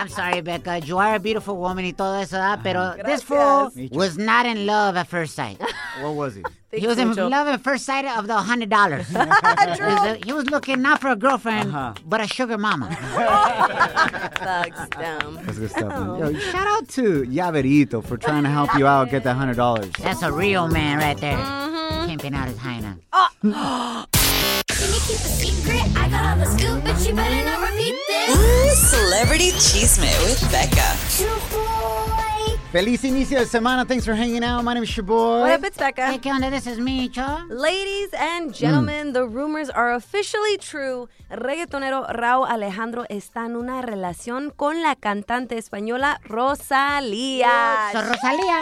I'm 0.04 0.10
sorry, 0.10 0.42
Becca. 0.42 0.80
You 0.84 0.98
are 0.98 1.14
a 1.14 1.18
beautiful 1.18 1.56
woman 1.56 1.86
y 1.86 1.92
todo 1.92 2.20
eso, 2.20 2.36
¿ah? 2.36 2.58
pero 2.62 2.94
this 3.06 3.22
fool 3.22 3.72
was 3.90 4.18
not 4.18 4.44
in 4.44 4.66
love 4.66 4.96
at 4.96 5.06
first 5.08 5.34
sight. 5.34 5.58
What 6.02 6.14
was 6.14 6.34
he? 6.34 6.42
he 6.72 6.86
was 6.86 6.98
in 6.98 7.08
mucho. 7.08 7.26
love 7.28 7.46
at 7.46 7.62
first 7.62 7.86
sight 7.86 8.04
of 8.04 8.26
the 8.26 8.34
hundred 8.36 8.68
dollars. 8.68 9.06
he, 9.08 9.16
was- 9.16 10.18
he 10.26 10.32
was 10.34 10.50
looking 10.50 10.82
not 10.82 11.00
for 11.00 11.08
a 11.08 11.16
girlfriend, 11.16 11.70
Uh-huh. 11.70 11.94
but 12.04 12.20
a 12.20 12.26
sugar 12.26 12.58
mama. 12.58 12.88
Thugs, 14.36 14.88
dumb. 14.90 15.40
That's 15.46 15.58
good 15.58 15.70
stuff, 15.70 15.88
man. 15.88 16.18
Yo, 16.18 16.38
shout 16.38 16.66
out 16.66 16.86
to 16.88 17.22
Llaverito 17.24 18.04
for 18.04 18.18
trying 18.18 18.42
to 18.42 18.50
help 18.50 18.74
you 18.76 18.86
out 18.86 19.08
get 19.08 19.24
that 19.24 19.36
hundred 19.36 19.56
dollars. 19.56 19.90
That's 20.02 20.20
a 20.22 20.30
real 20.32 20.68
man 20.68 20.98
right 20.98 21.16
there. 21.16 21.38
Mm-hmm. 21.38 22.08
Pimping 22.08 22.34
out 22.34 22.48
his 22.48 22.58
hyena. 22.58 22.98
Can 24.14 24.23
celebrity 29.14 29.50
cheesemate 29.52 30.18
with 30.24 30.40
Becca. 30.50 30.88
Feliz 32.72 33.04
inicio 33.04 33.38
de 33.38 33.46
semana. 33.46 33.86
Thanks 33.86 34.04
for 34.04 34.14
hanging 34.14 34.42
out. 34.42 34.64
My 34.64 34.74
name 34.74 34.82
is 34.82 34.96
your 34.96 35.04
boy. 35.04 35.40
What 35.40 35.52
up, 35.52 35.64
it's 35.64 35.78
Becca. 35.78 36.10
Hey, 36.10 36.18
¿qué 36.18 36.32
onda? 36.32 36.50
This 36.50 36.66
is 36.66 36.78
me, 36.78 37.08
Cho. 37.08 37.46
Ladies 37.48 38.12
and 38.14 38.52
gentlemen, 38.52 39.12
the 39.12 39.26
rumors 39.26 39.70
are 39.70 39.94
officially 39.94 40.58
true. 40.58 41.08
Reggaetonero 41.30 42.06
Raúl 42.08 42.46
Alejandro 42.48 43.04
está 43.08 43.46
en 43.46 43.56
una 43.56 43.80
relación 43.80 44.50
con 44.50 44.82
la 44.82 44.96
cantante 44.96 45.56
española 45.56 46.20
Rosalía. 46.24 47.90
So, 47.92 48.02
Rosalía. 48.02 48.60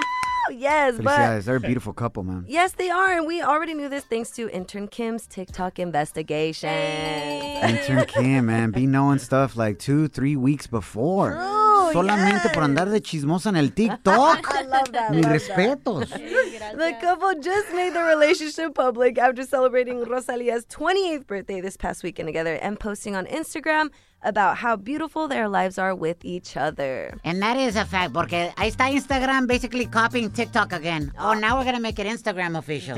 Oh, 0.48 0.52
yes, 0.52 0.96
but 0.96 1.04
Felicidades. 1.18 1.44
They're 1.44 1.56
a 1.56 1.60
beautiful 1.60 1.92
couple, 1.92 2.24
man. 2.24 2.44
yes, 2.48 2.72
they 2.72 2.90
are, 2.90 3.12
and 3.12 3.26
we 3.26 3.42
already 3.42 3.74
knew 3.74 3.88
this 3.88 4.04
thanks 4.04 4.30
to 4.32 4.48
intern 4.50 4.88
Kim's 4.88 5.26
TikTok 5.26 5.78
investigation. 5.78 6.68
Intern 6.68 8.04
Kim, 8.06 8.46
man. 8.46 8.70
Be 8.72 8.86
knowing 8.86 9.18
stuff 9.18 9.56
like 9.56 9.78
two, 9.78 10.08
three 10.08 10.36
weeks 10.36 10.66
before. 10.66 11.32
True, 11.32 11.92
Solamente 11.92 12.52
por 12.52 12.62
andar 12.62 12.90
de 12.90 13.00
chismosa 13.00 13.48
en 13.48 13.56
el 13.56 13.68
TikTok. 13.74 14.54
I 14.54 14.62
love 14.62 14.92
that. 14.92 15.10
Mis 15.12 15.24
love 15.24 15.32
that. 15.48 15.58
respetos. 15.84 16.08
The 16.72 16.96
couple 17.00 17.34
just 17.40 17.72
made 17.74 17.92
the 17.92 18.02
relationship 18.02 18.74
public 18.74 19.18
after 19.18 19.44
celebrating 19.44 20.02
Rosalia's 20.04 20.64
28th 20.66 21.26
birthday 21.26 21.60
this 21.60 21.76
past 21.76 22.02
weekend 22.02 22.26
together 22.28 22.54
and 22.54 22.80
posting 22.80 23.14
on 23.14 23.26
Instagram 23.26 23.90
about 24.22 24.56
how 24.58 24.76
beautiful 24.76 25.28
their 25.28 25.48
lives 25.48 25.78
are 25.78 25.94
with 25.94 26.24
each 26.24 26.56
other. 26.56 27.14
And 27.24 27.42
that 27.42 27.56
is 27.56 27.76
a 27.76 27.84
fact, 27.84 28.12
porque 28.12 28.52
ahí 28.56 28.70
está 28.70 28.90
Instagram 28.90 29.46
basically 29.46 29.86
copying 29.86 30.30
TikTok 30.30 30.72
again. 30.72 31.12
Oh, 31.18 31.30
oh. 31.30 31.34
now 31.34 31.58
we're 31.58 31.64
gonna 31.64 31.80
make 31.80 31.98
it 31.98 32.06
Instagram 32.06 32.56
official. 32.56 32.96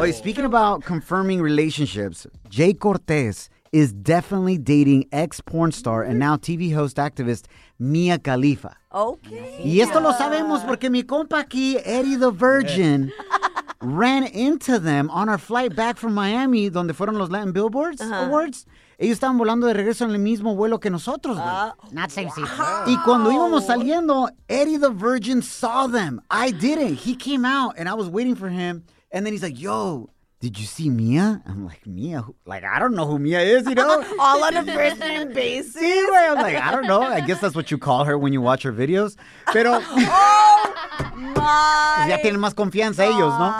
Wait, 0.00 0.14
speaking 0.14 0.44
about 0.44 0.82
confirming 0.84 1.40
relationships, 1.40 2.26
Jhay 2.50 2.78
Cortez 2.78 3.48
is 3.72 3.92
definitely 3.92 4.58
dating 4.58 5.06
ex 5.12 5.40
porn 5.40 5.72
star 5.72 6.02
and 6.02 6.18
now 6.18 6.36
TV 6.36 6.72
host 6.72 6.96
activist 6.96 7.46
Mia 7.78 8.18
Khalifa. 8.18 8.76
Okay. 8.92 9.60
Y 9.64 9.80
esto 9.80 10.00
lo 10.00 10.12
sabemos 10.12 10.64
porque 10.64 10.90
mi 10.90 11.02
compa 11.02 11.40
aquí, 11.40 11.76
Eddie 11.84 12.16
the 12.16 12.30
Virgin, 12.30 13.12
ran 13.80 14.24
into 14.24 14.78
them 14.78 15.10
on 15.10 15.28
our 15.28 15.38
flight 15.38 15.74
back 15.76 15.96
from 15.98 16.14
Miami, 16.14 16.70
donde 16.70 16.94
fueron 16.94 17.18
los 17.18 17.30
Latin 17.30 17.52
Billboards 17.52 18.00
Awards. 18.00 18.66
Ellos 18.98 19.18
estaban 19.18 19.36
volando 19.36 19.66
de 19.66 19.74
regreso 19.74 20.06
en 20.06 20.12
el 20.12 20.18
mismo 20.18 20.56
vuelo 20.56 20.80
que 20.80 20.88
nosotros, 20.88 21.36
güey. 21.36 21.46
Ah, 21.46 21.74
Not 21.92 22.10
same 22.10 22.30
seat. 22.30 22.48
Y 22.86 22.96
cuando 23.04 23.30
íbamos 23.30 23.66
saliendo, 23.66 24.30
Eddie 24.48 24.78
the 24.78 24.88
Virgin 24.88 25.42
saw 25.42 25.86
them. 25.86 26.22
I 26.30 26.50
didn't. 26.50 26.94
He 27.04 27.14
came 27.14 27.44
out 27.44 27.74
and 27.78 27.88
I 27.90 27.94
was 27.94 28.08
waiting 28.08 28.34
for 28.34 28.48
him. 28.48 28.84
And 29.12 29.26
then 29.26 29.34
he's 29.34 29.42
like, 29.42 29.60
yo, 29.60 30.08
did 30.40 30.58
you 30.58 30.66
see 30.66 30.90
Mia? 30.90 31.42
I'm 31.46 31.64
like, 31.64 31.86
Mia? 31.86 32.20
Who? 32.20 32.34
Like, 32.44 32.62
I 32.62 32.78
don't 32.78 32.94
know 32.94 33.06
who 33.06 33.18
Mia 33.18 33.40
is, 33.40 33.66
you 33.66 33.74
know? 33.74 34.04
All 34.18 34.44
on 34.44 34.56
a 34.56 34.64
first 34.64 35.00
name 35.00 35.32
basis. 35.32 35.76
Güey. 35.76 36.30
I'm 36.30 36.36
like, 36.36 36.56
I 36.56 36.70
don't 36.70 36.86
know. 36.86 37.00
I 37.00 37.20
guess 37.20 37.40
that's 37.40 37.54
what 37.54 37.70
you 37.70 37.78
call 37.78 38.04
her 38.04 38.18
when 38.18 38.32
you 38.34 38.42
watch 38.42 38.62
her 38.62 38.72
videos. 38.72 39.16
Pero 39.52 39.80
oh 39.82 40.76
pues 41.16 42.08
ya 42.08 42.18
tienen 42.20 42.40
más 42.40 42.54
confianza 42.54 43.06
ellos, 43.06 43.38
¿no? 43.38 43.54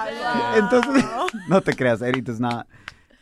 Entonces, 0.54 1.04
no 1.48 1.60
te 1.62 1.72
creas. 1.72 2.02
Eddie 2.02 2.20
does 2.20 2.40
not 2.40 2.66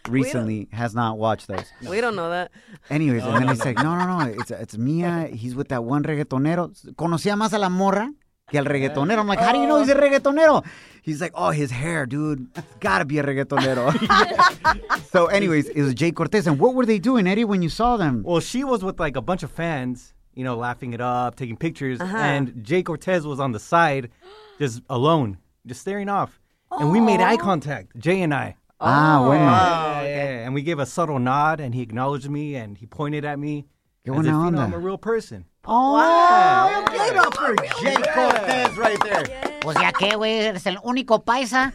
recently 0.09 0.69
has 0.73 0.95
not 0.95 1.17
watched 1.17 1.47
those. 1.47 1.73
We 1.89 2.01
don't 2.01 2.17
know 2.17 2.31
that. 2.31 2.51
Anyways, 2.91 3.23
and 3.23 3.37
then 3.37 3.49
he's 3.49 3.65
like, 3.65 3.79
no, 3.79 3.97
no, 3.97 4.19
no, 4.19 4.27
it's, 4.27 4.51
it's 4.51 4.77
Mia. 4.77 5.29
He's 5.33 5.55
with 5.55 5.69
that 5.69 5.85
one 5.85 6.03
reggaetonero. 6.03 6.73
Conocía 6.97 7.37
más 7.37 7.53
a 7.53 7.59
la 7.59 7.69
morra 7.69 8.13
que 8.49 8.59
al 8.59 8.65
reggaetonero. 8.65 9.21
I'm 9.21 9.27
like, 9.27 9.41
how 9.41 9.53
do 9.53 9.59
you 9.59 9.67
know 9.67 9.79
he's 9.81 9.89
a 9.89 9.95
reggaetonero? 9.95 10.65
He's 11.03 11.21
like, 11.21 11.33
oh, 11.35 11.51
his 11.51 11.71
hair, 11.71 12.07
dude. 12.07 12.47
It's 12.57 12.75
gotta 12.81 13.05
be 13.05 13.19
a 13.19 13.23
reggaetonero. 13.23 13.93
so, 15.11 15.27
anyways, 15.27 15.69
it 15.69 15.83
was 15.83 15.95
Jhay 15.95 16.15
Cortez. 16.15 16.47
And 16.47 16.59
what 16.59 16.75
were 16.75 16.87
they 16.87 16.99
doing, 16.99 17.27
Eddie, 17.27 17.45
when 17.45 17.63
you 17.63 17.69
saw 17.69 17.97
them? 17.97 18.23
Well, 18.25 18.41
she 18.41 18.65
was 18.65 18.83
with 18.83 19.01
like 19.01 19.17
a 19.17 19.23
bunch 19.23 19.43
of 19.43 19.51
fans, 19.51 20.15
you 20.35 20.45
know, 20.45 20.57
laughing 20.57 20.93
it 20.93 21.01
up, 21.01 21.37
taking 21.37 21.57
pictures, 21.57 22.01
and 22.01 22.53
Jhay 22.65 22.85
Cortez 22.85 23.27
was 23.27 23.41
on 23.41 23.53
the 23.53 23.61
side, 23.61 24.11
just 24.59 24.83
alone, 24.89 25.39
just 25.67 25.81
staring 25.81 26.09
off. 26.09 26.41
And 26.71 26.91
we 26.91 27.01
made 27.01 27.21
eye 27.21 27.37
contact, 27.37 27.97
Jay 27.99 28.23
and 28.23 28.35
I. 28.35 28.57
Ah, 28.81 29.23
bueno. 29.25 29.45
Yeah, 29.45 30.03
yeah, 30.03 30.09
yeah. 30.09 30.45
And 30.45 30.55
we 30.55 30.63
gave 30.63 30.79
a 30.79 30.87
subtle 30.87 31.19
nod, 31.19 31.61
and 31.61 31.75
he 31.75 31.83
acknowledged 31.83 32.29
me, 32.29 32.57
and 32.57 32.77
he 32.77 32.87
pointed 32.87 33.25
at 33.25 33.39
me. 33.39 33.67
Qué 34.05 34.11
as 34.11 34.17
if, 34.19 34.23
buena 34.23 34.33
you 34.33 34.37
know, 34.37 34.47
onda. 34.49 34.63
I'm 34.65 34.75
a 34.75 34.79
real 34.79 34.99
person. 34.99 35.47
Oh, 35.65 35.95
wow. 35.95 36.85
Give 36.93 37.01
it 37.01 37.17
up 37.17 37.35
for 37.35 37.57
Jay 37.81 37.97
Cortez 38.13 38.77
right 38.77 39.01
there. 39.03 39.25
Pues 39.63 39.79
ya 39.81 39.93
que, 39.93 40.15
güey, 40.15 40.41
eres 40.41 40.67
el 40.67 40.77
único 40.83 41.25
paisa 41.25 41.73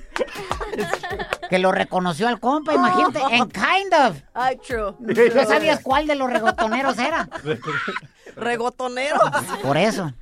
que 1.49 1.57
lo 1.57 1.71
reconoció 1.71 2.27
al 2.27 2.39
compa, 2.39 2.75
imagínate. 2.75 3.19
And 3.19 3.51
kind 3.51 3.91
of. 3.95 4.21
Ah, 4.35 4.51
true. 4.55 4.93
¿Ya 5.33 5.47
sabías 5.47 5.79
cuál 5.81 6.05
de 6.05 6.13
los 6.13 6.29
regotoneros 6.29 6.99
era? 6.99 7.27
Regotonero. 8.35 9.17
Por 9.63 9.75
eso. 9.77 10.13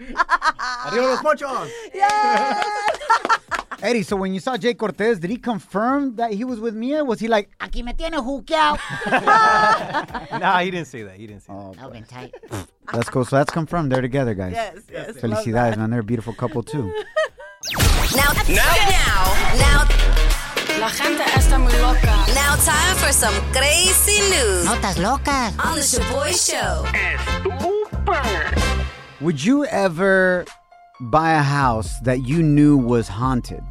Arriba 0.85 1.07
los 1.07 1.21
pochos! 1.21 1.67
Eddie, 3.81 4.01
so 4.01 4.15
when 4.15 4.33
you 4.33 4.39
saw 4.39 4.57
Jhay 4.57 4.75
Cortez, 4.75 5.19
did 5.19 5.29
he 5.29 5.37
confirm 5.37 6.15
that 6.15 6.33
he 6.33 6.43
was 6.43 6.59
with 6.59 6.73
Mia? 6.73 7.03
Was 7.05 7.19
he 7.19 7.27
like, 7.27 7.49
Aquí 7.59 7.83
me 7.83 7.93
tiene 7.93 8.13
juqueado. 8.13 8.79
nah, 10.39 10.59
he 10.59 10.71
didn't 10.71 10.87
say 10.87 11.03
that. 11.03 11.15
He 11.15 11.27
didn't 11.27 11.43
say 11.43 11.53
oh, 11.53 11.73
No, 11.79 11.89
been 11.89 12.03
tight. 12.03 12.33
that's 12.93 13.09
cool. 13.09 13.23
So 13.23 13.35
that's 13.35 13.51
confirmed. 13.51 13.91
They're 13.91 14.01
together, 14.01 14.33
guys. 14.33 14.53
Yes, 14.53 14.77
yes. 14.91 15.17
Felicidades, 15.17 15.77
man. 15.77 15.91
They're 15.91 15.99
a 15.99 16.03
beautiful 16.03 16.33
couple, 16.33 16.63
too. 16.63 16.91
Now, 18.15 18.31
now, 18.47 18.73
now, 18.87 19.35
now, 19.57 19.87
La 20.79 20.89
gente 20.89 21.23
está 21.35 21.57
muy 21.59 21.73
loca. 21.81 22.05
now, 22.33 22.55
time 22.55 22.95
for 22.97 23.11
some 23.11 23.33
crazy 23.51 24.21
news 24.29 24.65
Notas 24.65 24.97
locas. 24.97 25.53
on 25.65 25.75
the 25.75 25.81
Shoboy 25.81 26.31
Show. 26.31 26.85
Would 29.19 29.43
you 29.43 29.65
ever 29.65 30.45
buy 30.99 31.33
a 31.33 31.41
house 31.41 31.99
that 32.01 32.23
you 32.27 32.41
knew 32.43 32.77
was 32.77 33.07
haunted? 33.07 33.63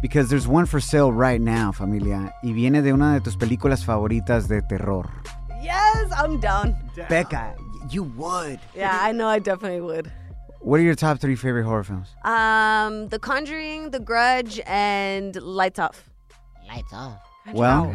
Because 0.00 0.28
there's 0.30 0.46
one 0.46 0.66
for 0.66 0.78
sale 0.80 1.10
right 1.12 1.40
now, 1.40 1.72
familia, 1.72 2.32
y 2.44 2.52
viene 2.52 2.82
de 2.82 2.92
una 2.92 3.14
de 3.18 3.20
tus 3.20 3.36
películas 3.36 3.84
favoritas 3.84 4.46
de 4.46 4.62
terror. 4.62 5.10
Yes, 5.60 6.12
I'm 6.16 6.38
down. 6.38 6.76
Becca, 7.08 7.54
you 7.90 8.04
would. 8.04 8.60
Yeah, 8.76 8.96
I 9.02 9.10
know 9.12 9.26
I 9.26 9.40
definitely 9.40 9.80
would. 9.80 10.10
What 10.60 10.78
are 10.78 10.84
your 10.84 10.94
top 10.94 11.18
three 11.18 11.34
favorite 11.34 11.64
horror 11.64 11.82
films? 11.82 12.08
Um, 12.24 13.08
The 13.08 13.18
Conjuring, 13.18 13.90
The 13.90 14.00
Grudge, 14.00 14.60
and 14.66 15.34
Lights 15.42 15.78
Off. 15.80 16.10
Lights 16.68 16.92
off. 16.92 17.18
Well, 17.54 17.92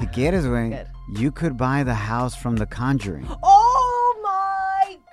si 0.00 0.06
quieres, 0.06 0.46
güey, 0.46 0.70
Good. 0.70 1.20
you 1.20 1.30
could 1.30 1.56
buy 1.56 1.82
the 1.84 1.94
house 1.94 2.34
from 2.34 2.56
The 2.56 2.66
Conjuring. 2.66 3.26
Oh 3.28 3.36
my 3.42 3.53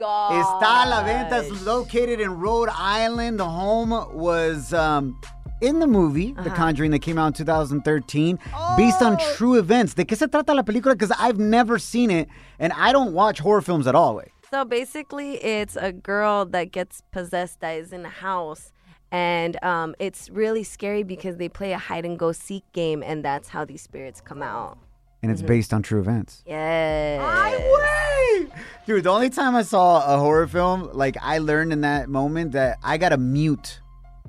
god. 0.02 0.44
Está 0.44 0.86
a 0.86 0.90
la 0.90 1.04
venta. 1.04 1.40
It's 1.46 1.64
located 1.64 2.20
in 2.20 2.40
Rhode 2.40 2.70
Island. 2.74 3.40
The 3.40 3.46
home 3.46 3.92
was 4.14 4.74
um, 4.74 5.22
in 5.62 5.80
the 5.80 5.86
movie, 5.86 6.34
The 6.34 6.50
Conjuring, 6.50 6.90
that 6.92 7.04
came 7.04 7.20
out 7.20 7.28
in 7.28 7.34
2013, 7.34 8.40
based 8.78 9.02
on 9.02 9.18
true 9.36 9.60
events. 9.60 9.94
¿De 9.94 10.04
qué 10.04 10.18
se 10.18 10.28
trata 10.28 10.56
la 10.56 10.64
película? 10.64 10.94
Because 10.94 11.12
I've 11.20 11.38
never 11.38 11.78
seen 11.78 12.10
it, 12.10 12.28
and 12.58 12.74
I 12.74 12.92
don't 12.92 13.14
watch 13.14 13.40
horror 13.40 13.62
films 13.62 13.86
at 13.86 13.94
all. 13.94 14.22
So 14.50 14.66
basically, 14.66 15.36
it's 15.44 15.78
a 15.78 15.92
girl 15.92 16.46
that 16.46 16.72
gets 16.72 17.04
possessed 17.12 17.60
that 17.62 17.74
is 17.74 17.94
in 17.94 18.04
a 18.04 18.10
house. 18.10 18.74
And 19.14 19.62
um, 19.62 19.94
it's 20.00 20.30
really 20.30 20.64
scary 20.64 21.04
because 21.04 21.36
they 21.36 21.50
play 21.50 21.74
a 21.74 21.78
hide 21.78 22.06
and 22.06 22.18
go 22.18 22.32
seek 22.32 22.64
game, 22.72 23.04
and 23.04 23.24
that's 23.24 23.50
how 23.50 23.66
these 23.66 23.82
spirits 23.82 24.22
come 24.22 24.42
out. 24.42 24.78
And 25.22 25.32
it's 25.32 25.42
mm-hmm. 25.42 25.48
based 25.48 25.74
on 25.74 25.84
true 25.84 26.00
events. 26.00 26.44
Yes. 26.46 27.22
I 27.22 28.40
wait. 28.40 28.52
Dude, 28.86 29.04
the 29.04 29.10
only 29.10 29.30
time 29.30 29.56
I 29.56 29.62
saw 29.62 30.16
a 30.16 30.18
horror 30.18 30.48
film, 30.48 30.90
like 30.94 31.16
I 31.22 31.38
learned 31.38 31.72
in 31.74 31.82
that 31.82 32.10
moment 32.10 32.54
that 32.54 32.78
I 32.84 32.98
gotta 32.98 33.18
mute 33.18 33.80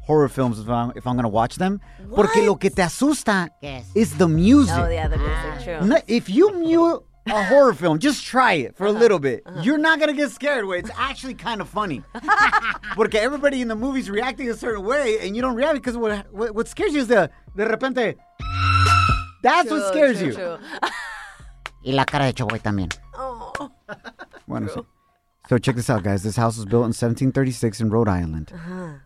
horror 0.03 0.29
films 0.29 0.59
if 0.59 0.69
I'm, 0.69 0.93
if 0.95 1.07
I'm 1.07 1.17
gonna 1.17 1.29
watch 1.29 1.57
them. 1.57 1.81
Porque 2.15 2.43
lo 2.43 2.57
que 2.57 2.71
te 2.71 2.83
asusta 2.83 3.49
Yes. 3.63 3.91
is 3.95 4.17
the 4.19 4.29
music. 4.29 4.77
Oh, 4.77 4.89
yeah, 4.89 5.09
the 5.09 5.17
music, 5.17 5.37
ah. 5.37 5.61
true. 5.63 5.87
No, 5.87 6.01
if 6.07 6.29
you 6.29 6.53
mute 6.53 7.03
a 7.27 7.45
horror 7.45 7.73
film, 7.73 7.99
just 7.99 8.25
try 8.25 8.55
it 8.55 8.77
for 8.77 8.87
a 8.87 8.91
uh-huh. 8.91 8.99
little 8.99 9.19
bit. 9.19 9.43
Uh-huh. 9.47 9.63
You're 9.63 9.79
not 9.79 10.01
gonna 10.01 10.13
get 10.13 10.31
scared. 10.31 10.67
Way 10.67 10.81
it's 10.81 10.91
actually 10.97 11.35
kind 11.35 11.61
of 11.61 11.69
funny. 11.69 12.03
Porque 12.95 13.15
everybody 13.15 13.63
in 13.63 13.69
the 13.69 13.77
movie's 13.77 14.11
reacting 14.11 14.51
a 14.51 14.55
certain 14.55 14.85
way, 14.85 15.19
and 15.21 15.37
you 15.37 15.43
don't 15.43 15.55
react 15.55 15.75
because 15.75 15.97
what 15.97 16.27
what, 16.33 16.55
what 16.55 16.69
scares 16.69 16.93
you 16.93 17.01
is 17.01 17.07
the 17.07 17.31
de 17.57 17.65
repente. 17.65 18.17
That's 19.43 19.71
what 19.71 19.89
scares 19.89 20.19
true, 20.19 20.29
you. 20.29 20.35
true. 20.35 20.59
Y 21.85 21.93
la 21.93 22.05
cara 22.05 22.27
de 22.27 22.33
Shoboy 22.33 22.61
también. 22.61 22.91
Oh. 23.15 23.53
Bueno, 24.47 24.69
sí. 24.69 24.85
So 25.49 25.59
check 25.59 25.77
this 25.77 25.89
out, 25.89 26.03
guys. 26.03 26.23
This 26.23 26.37
house 26.37 26.57
was 26.57 26.67
built 26.67 26.85
in 26.85 26.93
1736 26.93 27.81
in 27.81 27.91
Rhode 27.91 28.09
Island, 28.09 28.53
uh-huh. 28.55 28.99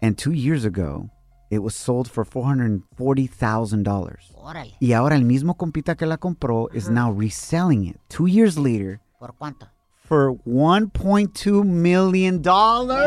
and 0.00 0.18
two 0.18 0.32
years 0.32 0.64
ago, 0.64 1.10
it 1.50 1.60
was 1.60 1.74
sold 1.74 2.10
for 2.10 2.24
four 2.24 2.44
hundred 2.44 2.82
forty 2.96 3.26
thousand 3.26 3.84
dollars. 3.84 4.30
Órale. 4.36 4.74
Y 4.80 4.92
ahora 4.92 5.16
el 5.16 5.24
mismo 5.24 5.56
compita 5.56 5.96
que 5.96 6.06
la 6.06 6.16
compró 6.16 6.68
is 6.74 6.84
uh-huh. 6.84 6.94
now 6.94 7.10
reselling 7.10 7.84
it 7.86 7.98
two 8.08 8.26
years 8.26 8.58
later 8.58 9.00
¿Por 9.18 9.32
cuánto? 9.40 9.68
for 10.04 10.34
1.2 10.46 11.64
million 11.64 12.42
dollars. 12.42 13.00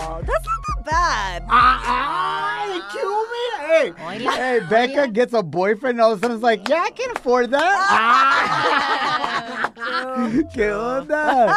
Oh, 0.00 0.20
that's 0.24 0.46
not 0.46 0.60
that 0.68 0.84
bad. 0.84 1.44
Ah, 1.48 1.82
ah, 1.84 2.88
kill 2.92 3.22
me. 3.32 3.44
Hey, 3.66 3.92
Oila. 4.04 4.30
hey, 4.36 4.60
Becca 4.70 5.08
gets 5.08 5.32
a 5.34 5.42
boyfriend, 5.42 5.96
and 5.96 6.00
all 6.00 6.12
of 6.12 6.18
a 6.18 6.20
sudden 6.20 6.36
it's 6.36 6.42
like, 6.42 6.68
yeah, 6.68 6.82
I 6.82 6.90
can 6.90 7.10
afford 7.16 7.50
that. 7.50 7.86
Ah. 7.90 9.72
¿Qué 10.54 10.70
onda? 10.72 11.54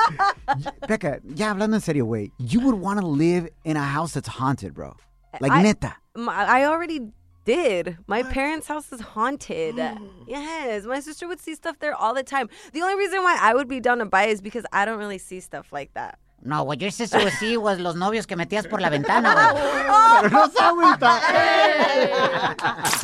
Becca, 0.87 1.19
ya 1.35 1.53
hablando 1.53 1.75
en 1.75 1.81
serio, 1.81 2.05
güey, 2.05 2.31
you 2.39 2.59
would 2.61 2.75
want 2.75 2.99
to 2.99 3.05
live 3.05 3.47
in 3.63 3.77
a 3.77 3.83
house 3.83 4.13
that's 4.13 4.27
haunted, 4.27 4.73
bro. 4.73 4.95
Like 5.39 5.51
I- 5.51 5.61
neta. 5.61 5.95
I 6.17 6.65
already 6.65 7.11
did. 7.45 7.97
My 8.07 8.23
parents' 8.23 8.67
house 8.67 8.91
is 8.91 9.01
haunted. 9.01 9.75
yes, 10.27 10.85
my 10.85 10.99
sister 10.99 11.27
would 11.27 11.39
see 11.39 11.55
stuff 11.55 11.79
there 11.79 11.93
all 11.95 12.13
the 12.13 12.23
time. 12.23 12.49
The 12.73 12.81
only 12.81 12.95
reason 12.95 13.21
why 13.23 13.37
I 13.39 13.53
would 13.53 13.67
be 13.67 13.79
down 13.79 13.99
to 13.99 14.05
buy 14.05 14.25
is 14.25 14.41
because 14.41 14.65
I 14.73 14.85
don't 14.85 14.97
really 14.99 15.17
see 15.17 15.39
stuff 15.39 15.71
like 15.71 15.93
that. 15.93 16.19
No, 16.43 16.63
what 16.63 16.81
your 16.81 16.89
sister 16.89 17.19
would 17.19 17.33
see 17.33 17.55
was 17.55 17.77
los 17.77 17.95
novios 17.95 18.25
que 18.25 18.35
metías 18.35 18.67
por 18.67 18.81
la 18.81 18.89
ventana, 18.89 19.35
güey. 19.35 20.21
Pero 20.21 20.29
no 20.31 20.47
se 20.47 20.57
agüita. 20.59 21.19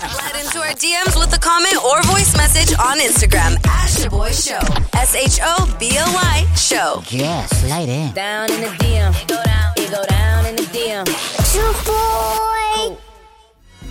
Slide 0.09 0.43
into 0.43 0.59
our 0.59 0.73
DMs 0.73 1.15
with 1.19 1.31
a 1.35 1.39
comment 1.39 1.77
or 1.85 2.01
voice 2.03 2.35
message 2.35 2.75
on 2.79 2.97
Instagram 2.97 3.55
at 3.67 4.09
Boy 4.09 4.31
Show. 4.31 4.57
S 4.93 5.13
H 5.15 5.39
O 5.43 5.77
B 5.79 5.91
O 5.99 6.13
Y 6.13 6.47
Show. 6.55 7.03
Yeah, 7.09 7.45
slide 7.45 7.87
in. 7.89 8.11
Down 8.13 8.51
in 8.51 8.61
the 8.61 8.69
DM. 8.69 9.13
It 9.21 9.27
go 9.27 9.43
down. 9.43 9.73
you 9.77 9.89
go 9.89 10.03
down 10.05 10.45
in 10.47 10.55
the 10.55 10.63
DM. 10.63 11.05
You 11.53 11.73
boy. 11.85 12.97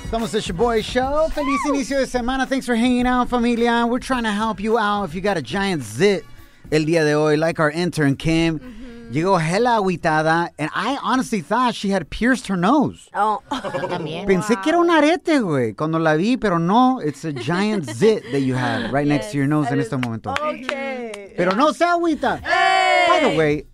Estamos 0.06 0.35
at 0.35 0.48
your 0.48 0.56
boy 0.56 0.82
show. 0.82 1.28
Feliz 1.32 1.61
inicio 1.68 2.00
de 2.00 2.06
semana. 2.06 2.48
Thanks 2.48 2.66
for 2.66 2.74
hanging 2.74 3.06
out, 3.06 3.28
familia. 3.28 3.87
We're 3.88 4.00
trying 4.00 4.24
to 4.24 4.32
help 4.32 4.59
you 4.59 4.76
out 4.76 5.04
if 5.04 5.14
you 5.14 5.20
got 5.20 5.37
a 5.37 5.42
giant 5.42 5.85
zit 5.85 6.24
el 6.72 6.80
día 6.85 7.04
de 7.04 7.12
hoy, 7.14 7.37
like 7.37 7.61
our 7.61 7.70
intern 7.70 8.16
Kim. 8.16 8.86
Llegó 9.11 9.38
hella 9.38 9.77
aguitada, 9.77 10.51
and 10.59 10.71
I 10.75 10.99
honestly 11.03 11.40
thought 11.40 11.75
she 11.75 11.90
had 11.90 12.11
pierced 12.11 12.49
her 12.49 12.57
nose. 12.57 13.09
Oh, 13.14 13.40
También. 13.51 14.27
Pensé 14.27 14.61
que 14.62 14.71
era 14.71 14.79
un 14.79 14.90
arete, 14.90 15.40
güey, 15.40 15.75
cuando 15.77 15.99
la 15.99 16.16
vi, 16.16 16.37
pero 16.37 16.59
no, 16.59 17.01
it's 17.01 17.25
a 17.25 17.33
giant 17.33 17.85
zit 17.95 18.25
that 18.33 18.40
you 18.40 18.55
have 18.55 18.92
right 18.92 19.07
next 19.07 19.31
to 19.31 19.38
your 19.38 19.47
nose 19.47 19.69
en 19.71 19.79
este 19.81 19.92
momento. 19.92 20.31
okay. 20.33 21.35
Pero 21.37 21.53
no 21.55 21.73
se 21.73 21.85
agüita. 21.85 22.40
By 22.42 23.21
the 23.21 23.37
way, 23.37 23.66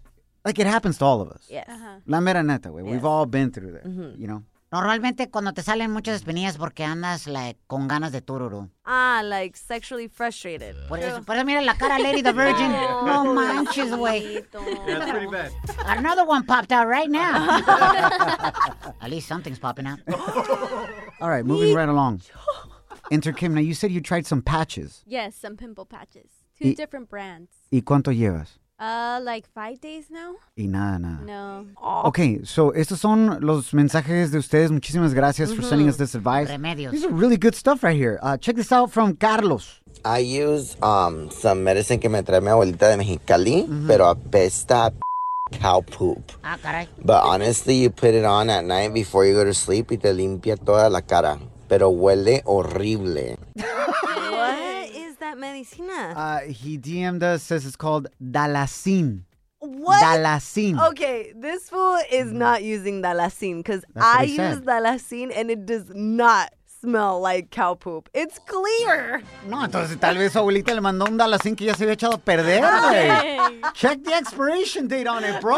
like 0.44 0.58
it 0.58 0.66
happens 0.66 0.98
to 0.98 1.04
all 1.04 1.20
of 1.20 1.30
us. 1.30 1.46
Yes. 1.48 1.66
Uh-huh. 1.68 2.00
La 2.06 2.20
mera 2.20 2.42
neta, 2.42 2.68
güey. 2.68 2.84
We've 2.84 3.04
all 3.04 3.26
been 3.26 3.50
through 3.50 3.72
that, 3.72 3.84
mm-hmm. 3.84 4.20
you 4.20 4.26
know? 4.26 4.42
Normalmente 4.72 5.28
cuando 5.28 5.52
te 5.52 5.62
salen 5.62 5.90
muchas 5.90 6.16
espinillas 6.16 6.56
porque 6.56 6.82
andas 6.82 7.26
like, 7.26 7.60
con 7.66 7.88
ganas 7.88 8.10
de 8.10 8.22
tururu. 8.22 8.70
Ah, 8.86 9.20
like 9.22 9.54
sexually 9.56 10.08
frustrated. 10.08 10.74
Por 10.88 10.98
eso, 10.98 11.22
por 11.22 11.36
eso 11.36 11.44
mira 11.44 11.60
la 11.60 11.74
cara 11.76 11.98
Lady 11.98 12.22
the 12.22 12.32
Virgin. 12.32 12.72
No 12.72 13.34
manches, 13.34 13.90
güey. 13.94 14.42
That's 14.50 15.10
pretty 15.10 15.26
bad. 15.26 15.52
Another 15.86 16.24
one 16.24 16.44
popped 16.46 16.72
out 16.72 16.88
right 16.88 17.10
now. 17.10 17.60
At 19.02 19.10
least 19.10 19.28
something's 19.28 19.58
popping 19.58 19.86
out. 19.86 19.98
All 21.20 21.28
right, 21.28 21.44
moving 21.44 21.74
right 21.74 21.88
along. 21.88 22.22
Enter 23.10 23.32
Kim, 23.32 23.52
now 23.54 23.60
you 23.60 23.74
said 23.74 23.90
you 23.90 24.00
tried 24.00 24.26
some 24.26 24.40
patches. 24.40 25.04
Yes, 25.06 25.34
some 25.36 25.56
pimple 25.58 25.84
patches. 25.84 26.30
Two 26.58 26.68
Y- 26.68 26.74
different 26.74 27.10
brands. 27.10 27.50
¿Y 27.70 27.82
cuánto 27.82 28.10
llevas? 28.10 28.58
Uh, 28.82 29.20
like 29.22 29.46
five 29.54 29.80
days 29.80 30.10
now? 30.10 30.34
Y 30.56 30.66
nada, 30.66 30.98
nada. 30.98 31.22
No. 31.24 31.66
Okay, 32.08 32.40
so 32.42 32.72
estos 32.72 32.98
son 32.98 33.38
los 33.40 33.72
mensajes 33.72 34.32
de 34.32 34.38
ustedes. 34.38 34.72
Muchísimas 34.72 35.14
gracias 35.14 35.54
for 35.54 35.62
sending 35.62 35.88
us 35.88 35.96
this 35.98 36.16
advice. 36.16 36.50
Remedios. 36.50 36.90
These 36.90 37.04
are 37.04 37.12
really 37.12 37.36
good 37.36 37.54
stuff 37.54 37.84
right 37.84 37.96
here. 37.96 38.18
Uh, 38.20 38.36
check 38.36 38.56
this 38.56 38.72
out 38.72 38.90
from 38.90 39.14
Carlos. 39.14 39.80
I 40.04 40.18
use 40.18 40.76
um, 40.82 41.30
some 41.30 41.62
medicine 41.62 42.00
que 42.00 42.10
me 42.10 42.22
trae 42.22 42.40
mi 42.42 42.48
abuelita 42.48 42.88
de 42.88 42.96
Mexicali, 42.96 43.68
pero 43.86 44.12
apesta 44.12 44.86
a 44.86 44.92
cow 45.60 45.80
poop. 45.82 46.32
Ah, 46.42 46.58
caray. 46.60 46.88
But 47.04 47.22
honestly, 47.22 47.76
you 47.76 47.90
put 47.90 48.14
it 48.14 48.24
on 48.24 48.50
at 48.50 48.64
night 48.64 48.92
before 48.92 49.24
you 49.24 49.34
go 49.34 49.44
to 49.44 49.54
sleep 49.54 49.92
y 49.92 49.96
te 49.98 50.12
limpia 50.12 50.56
toda 50.56 50.90
la 50.90 51.02
cara. 51.02 51.38
Pero 51.68 51.88
huele 51.92 52.42
horrible. 52.44 53.38
What 54.42 54.58
is 54.58 54.81
that 55.32 55.38
medicina? 55.38 56.12
Uh, 56.16 56.40
he 56.40 56.78
DM'd 56.78 57.22
us, 57.22 57.42
says 57.42 57.64
it's 57.66 57.76
called 57.76 58.08
Dalacin. 58.22 59.24
What? 59.58 60.02
Dalacin. 60.02 60.78
Okay, 60.90 61.32
this 61.36 61.70
fool 61.70 61.98
is 62.10 62.32
not 62.32 62.62
using 62.62 63.00
Dalacin 63.02 63.58
because 63.58 63.84
I 63.96 64.24
use 64.24 64.36
said. 64.36 64.64
Dalacin 64.64 65.32
and 65.34 65.50
it 65.50 65.64
does 65.66 65.84
not 65.94 66.52
smell 66.80 67.20
like 67.20 67.50
cow 67.50 67.74
poop. 67.74 68.08
It's 68.12 68.38
clear. 68.40 69.22
No, 69.48 69.58
entonces 69.64 69.98
tal 70.00 70.16
vez 70.18 70.32
su 70.32 70.38
abuelita 70.40 70.74
le 70.74 70.80
mandó 70.80 71.06
un 71.08 71.16
Dalacin 71.16 71.56
que 71.56 71.66
ya 71.66 71.74
se 71.74 71.84
había 71.84 71.94
echado 71.94 72.14
a 72.14 72.18
perder, 72.18 72.60
güey. 72.60 73.72
Check 73.74 74.02
the 74.04 74.14
expiration 74.14 74.88
date 74.88 75.06
on 75.06 75.22
it, 75.24 75.40
bro. 75.40 75.56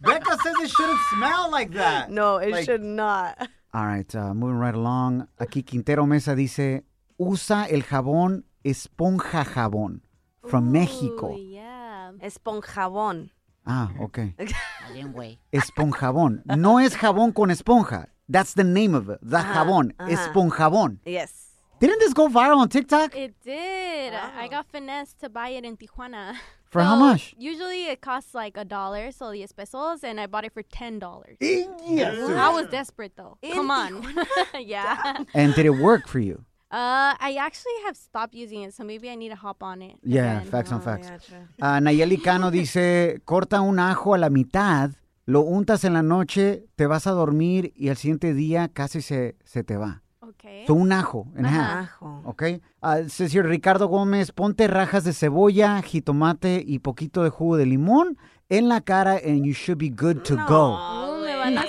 Becca 0.00 0.36
says 0.42 0.54
it 0.62 0.70
shouldn't 0.70 0.98
smell 1.14 1.50
like 1.50 1.72
that. 1.72 2.10
No, 2.10 2.36
it 2.36 2.52
Like- 2.52 2.64
should 2.64 2.82
not. 2.82 3.36
All 3.74 3.84
right, 3.86 4.14
uh, 4.14 4.32
moving 4.34 4.58
right 4.58 4.74
along. 4.74 5.26
Aquí 5.38 5.62
Quintero 5.64 6.06
Mesa 6.06 6.34
dice, 6.36 6.84
usa 7.18 7.66
el 7.68 7.82
jabón 7.82 8.44
esponja 8.70 9.44
jabón 9.44 10.02
from 10.42 10.72
México. 10.72 11.36
Yeah. 11.36 12.12
Esponjabón. 12.20 13.30
Ah, 13.64 13.90
ok. 14.00 14.18
Bien, 14.92 15.12
güey. 15.12 15.38
Esponjabón. 15.52 16.42
No 16.44 16.78
es 16.80 16.96
jabón 16.96 17.32
con 17.32 17.50
esponja. 17.50 18.08
That's 18.28 18.54
the 18.54 18.64
name 18.64 18.94
of 18.94 19.08
it. 19.08 19.18
The 19.22 19.38
jabón. 19.38 19.94
ajá. 19.98 20.10
Esponjabón. 20.10 20.98
Yes. 21.04 21.46
Didn't 21.78 21.98
this 21.98 22.14
go 22.14 22.28
viral 22.28 22.56
on 22.58 22.68
TikTok? 22.68 23.14
It 23.14 23.34
did. 23.44 24.14
I 24.14 24.48
got 24.48 24.66
finessed 24.66 25.20
to 25.20 25.28
buy 25.28 25.50
it 25.50 25.64
in 25.64 25.76
Tijuana. 25.76 26.34
For 26.70 26.82
how 26.82 26.96
much? 26.96 27.34
Usually 27.38 27.86
it 27.86 28.00
costs 28.00 28.34
like 28.34 28.56
a 28.56 28.64
dollar, 28.64 29.12
so 29.12 29.32
10 29.32 29.46
pesos, 29.56 30.02
and 30.02 30.18
I 30.18 30.26
bought 30.26 30.44
it 30.44 30.52
for 30.52 30.62
ten 30.62 30.98
dollars. 30.98 31.36
Yes. 31.40 32.18
I 32.18 32.48
was 32.50 32.66
desperate 32.66 33.12
though. 33.16 33.38
In 33.40 33.52
Come 33.52 33.70
on. 33.70 34.02
yeah. 34.60 35.22
And 35.32 35.54
did 35.54 35.64
it 35.64 35.70
work 35.70 36.08
for 36.08 36.18
you? 36.18 36.44
Uh, 36.68 37.14
I 37.20 37.36
actually 37.38 37.74
have 37.86 37.96
stopped 37.96 38.34
using 38.34 38.62
it, 38.62 38.74
so 38.74 38.82
maybe 38.84 39.08
I 39.08 39.14
need 39.14 39.30
to 39.30 39.36
hop 39.36 39.62
on 39.62 39.82
it. 39.82 39.96
Yeah, 40.02 40.38
again. 40.38 40.50
facts 40.50 40.72
on 40.72 40.80
Oh, 40.80 40.84
facts. 40.84 41.08
gotcha. 41.08 41.48
Ah, 41.60 41.78
Nayeli 41.80 42.20
Cano 42.20 42.50
dice, 42.50 43.20
corta 43.24 43.60
un 43.60 43.78
ajo 43.78 44.14
a 44.14 44.18
la 44.18 44.30
mitad, 44.30 44.90
lo 45.26 45.42
untas 45.42 45.84
en 45.84 45.92
la 45.92 46.02
noche, 46.02 46.64
te 46.74 46.86
vas 46.86 47.06
a 47.06 47.12
dormir 47.12 47.72
y 47.76 47.88
al 47.88 47.96
siguiente 47.96 48.34
día 48.34 48.68
casi 48.68 49.00
se, 49.00 49.36
se 49.44 49.62
te 49.62 49.76
va. 49.76 50.02
Okay. 50.20 50.66
So 50.66 50.74
un 50.74 50.90
ajo 50.92 51.28
half. 51.38 51.88
Ajo. 51.88 52.22
Ok. 52.24 52.42
Uh, 52.82 53.42
Ricardo 53.42 53.86
Gómez, 53.86 54.32
ponte 54.32 54.66
rajas 54.66 55.04
de 55.04 55.12
cebolla, 55.12 55.80
jitomate 55.82 56.64
y 56.66 56.80
poquito 56.80 57.22
de 57.22 57.30
jugo 57.30 57.56
de 57.56 57.66
limón 57.66 58.18
en 58.48 58.68
la 58.68 58.80
cara 58.80 59.20
and 59.24 59.44
you 59.44 59.52
should 59.52 59.78
be 59.78 59.88
good 59.88 60.22
to 60.24 60.34
go. 60.48 61.22
¿Me 61.24 61.36
van 61.36 61.58
a 61.58 61.62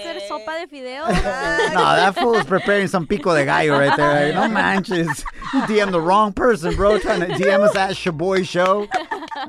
sopa 0.47 0.59
de 0.59 0.67
fideos? 0.67 1.07
No, 1.73 1.95
that 1.95 2.15
fool 2.15 2.35
is 2.35 2.45
preparing 2.45 2.87
some 2.87 3.05
pico 3.05 3.35
de 3.35 3.45
gallo 3.45 3.77
right 3.77 3.95
there. 3.97 4.33
No 4.33 4.47
manches. 4.47 5.23
You 5.53 5.61
DM 5.61 5.91
the 5.91 6.01
wrong 6.01 6.33
person, 6.33 6.75
bro. 6.75 6.97
Trying 6.99 7.21
to 7.21 7.27
DM 7.27 7.59
us 7.59 7.75
at 7.75 7.91
Shoboy 7.91 8.47
Show. 8.47 8.87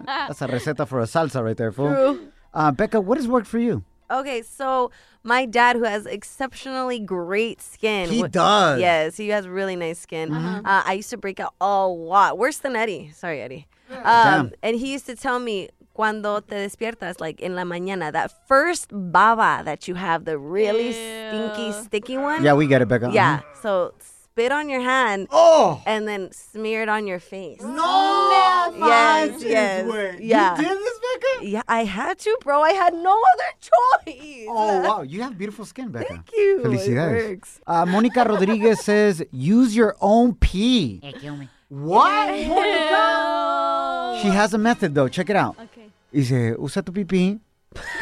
That's 0.06 0.42
a 0.42 0.48
receta 0.48 0.86
for 0.86 1.00
a 1.00 1.04
salsa 1.04 1.42
right 1.42 1.56
there, 1.56 1.72
fool. 1.72 1.88
True. 1.92 2.28
Uh, 2.52 2.72
Becca, 2.72 3.00
what 3.00 3.18
has 3.18 3.28
worked 3.28 3.46
for 3.46 3.58
you? 3.58 3.84
Okay, 4.10 4.42
so 4.42 4.90
my 5.22 5.44
dad, 5.44 5.76
who 5.76 5.82
has 5.84 6.06
exceptionally 6.06 6.98
great 6.98 7.60
skin. 7.60 8.08
He 8.08 8.22
does. 8.22 8.80
Yes, 8.80 9.16
he 9.16 9.28
has 9.28 9.46
really 9.46 9.76
nice 9.76 9.98
skin. 9.98 10.32
Uh, 10.32 10.62
I 10.64 10.94
used 10.94 11.10
to 11.10 11.18
break 11.18 11.40
out 11.40 11.54
a 11.60 11.86
lot, 11.86 12.38
worse 12.38 12.58
than 12.58 12.74
Eddie. 12.74 13.10
Sorry, 13.14 13.40
Eddie. 13.42 13.66
Um, 14.04 14.52
and 14.62 14.76
he 14.76 14.92
used 14.92 15.06
to 15.06 15.16
tell 15.16 15.38
me, 15.38 15.68
cuando 15.98 16.40
te 16.40 16.54
despiertas, 16.54 17.18
like 17.18 17.40
in 17.40 17.56
la 17.56 17.64
mañana, 17.64 18.12
that 18.12 18.30
first 18.46 18.86
baba 18.92 19.64
that 19.64 19.88
you 19.88 19.96
have, 19.96 20.24
the 20.26 20.38
really 20.38 20.92
stinky, 20.92 21.72
sticky 21.72 22.16
one. 22.16 22.44
Yeah, 22.44 22.54
we 22.54 22.68
get 22.68 22.82
it, 22.82 22.86
Becca. 22.86 23.10
Yeah. 23.12 23.40
Uh-huh. 23.42 23.60
So 23.60 23.94
spit 23.98 24.52
on 24.52 24.68
your 24.68 24.80
hand. 24.80 25.26
Oh! 25.32 25.82
And 25.86 26.06
then 26.06 26.30
smear 26.30 26.82
it 26.84 26.88
on 26.88 27.08
your 27.08 27.18
face. 27.18 27.60
No! 27.62 28.70
Yes, 28.78 29.30
manches, 29.32 29.42
yes. 29.42 29.86
güey. 29.86 30.18
Yeah. 30.20 30.56
You 30.56 30.68
did 30.68 30.78
this, 30.78 31.00
Becca? 31.00 31.46
Yeah, 31.46 31.62
I 31.66 31.82
had 31.82 32.16
to, 32.20 32.38
bro. 32.44 32.62
I 32.62 32.74
had 32.74 32.94
no 32.94 33.20
other 33.32 33.50
choice. 33.58 34.46
Oh, 34.48 34.80
wow. 34.80 35.02
You 35.02 35.22
have 35.24 35.36
beautiful 35.36 35.64
skin, 35.64 35.90
Becca. 35.90 36.06
Thank 36.08 36.30
you. 36.32 36.60
Felicidades. 36.64 37.58
Uh, 37.66 37.84
Monica 37.86 38.22
Rodriguez 38.22 38.84
says, 38.84 39.24
use 39.32 39.74
your 39.74 39.96
own 40.00 40.36
pee. 40.36 41.00
Hey, 41.02 41.14
kill 41.18 41.36
me. 41.36 41.48
What? 41.70 42.28
Monica? 42.46 44.20
She 44.22 44.28
has 44.28 44.54
a 44.54 44.58
method, 44.58 44.94
though. 44.94 45.08
Check 45.08 45.28
it 45.28 45.36
out. 45.36 45.56
Okay. 45.58 45.67
Dice, 46.12 46.56
usa 46.58 46.82
tu 46.82 46.92
pipí, 46.92 47.38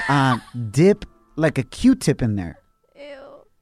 uh, 0.09 0.38
dip 0.71 1.05
like 1.37 1.59
a 1.59 1.62
Q-tip 1.62 2.23
in 2.23 2.37
there. 2.37 2.61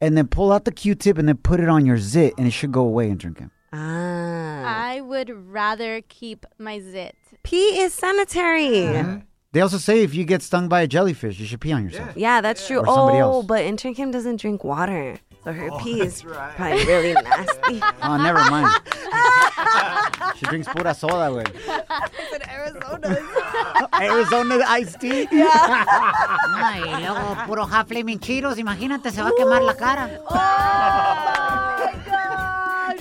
And 0.00 0.18
then 0.18 0.26
pull 0.26 0.52
out 0.52 0.64
the 0.66 0.72
Q-tip 0.72 1.16
and 1.16 1.26
then 1.26 1.38
put 1.38 1.60
it 1.60 1.68
on 1.68 1.86
your 1.86 1.96
zit, 1.96 2.34
and 2.36 2.46
it 2.46 2.50
should 2.50 2.72
go 2.72 2.82
away 2.82 3.08
and 3.08 3.18
drink 3.18 3.40
it. 3.40 3.48
Ah. 3.72 4.92
I 4.92 5.00
would 5.00 5.30
rather 5.30 6.02
keep 6.08 6.44
my 6.58 6.78
zit. 6.78 7.16
Pee 7.42 7.80
is 7.80 7.94
sanitary. 7.94 9.22
They 9.54 9.60
also 9.60 9.78
say 9.78 10.02
if 10.02 10.12
you 10.16 10.24
get 10.24 10.42
stung 10.42 10.66
by 10.68 10.80
a 10.80 10.88
jellyfish, 10.88 11.38
you 11.38 11.46
should 11.46 11.60
pee 11.60 11.70
on 11.70 11.84
yourself. 11.84 12.16
Yeah, 12.16 12.40
that's 12.40 12.66
true. 12.66 12.80
Or 12.80 12.86
somebody 12.86 13.18
oh, 13.18 13.38
else. 13.38 13.46
but 13.46 13.62
intern 13.62 13.94
Kim 13.94 14.10
doesn't 14.10 14.40
drink 14.40 14.64
water. 14.64 15.20
So 15.44 15.52
her 15.52 15.70
oh, 15.70 15.78
pee 15.78 16.00
is 16.00 16.22
probably 16.22 16.84
really 16.84 17.12
nasty. 17.22 17.80
Oh, 18.02 18.16
never 18.16 18.40
mind. 18.50 18.68
she 20.36 20.46
drinks 20.46 20.66
pura 20.66 20.92
soda, 20.92 21.30
güey. 21.30 21.46
it's 21.46 22.34
in 22.34 22.42
Arizona. 22.50 23.16
Arizona 24.00 24.64
iced 24.66 24.98
tea. 24.98 25.28
No, 25.30 25.46
y 26.84 26.98
luego 26.98 27.36
puro 27.46 27.64
half 27.64 27.86
flaming 27.86 28.18
Cheetos, 28.18 28.58
imagínate, 28.58 29.12
se 29.12 29.22
va 29.22 29.28
a 29.28 29.32
quemar 29.38 29.62
la 29.62 29.74
cara. 29.74 30.20
Oh. 30.28 32.03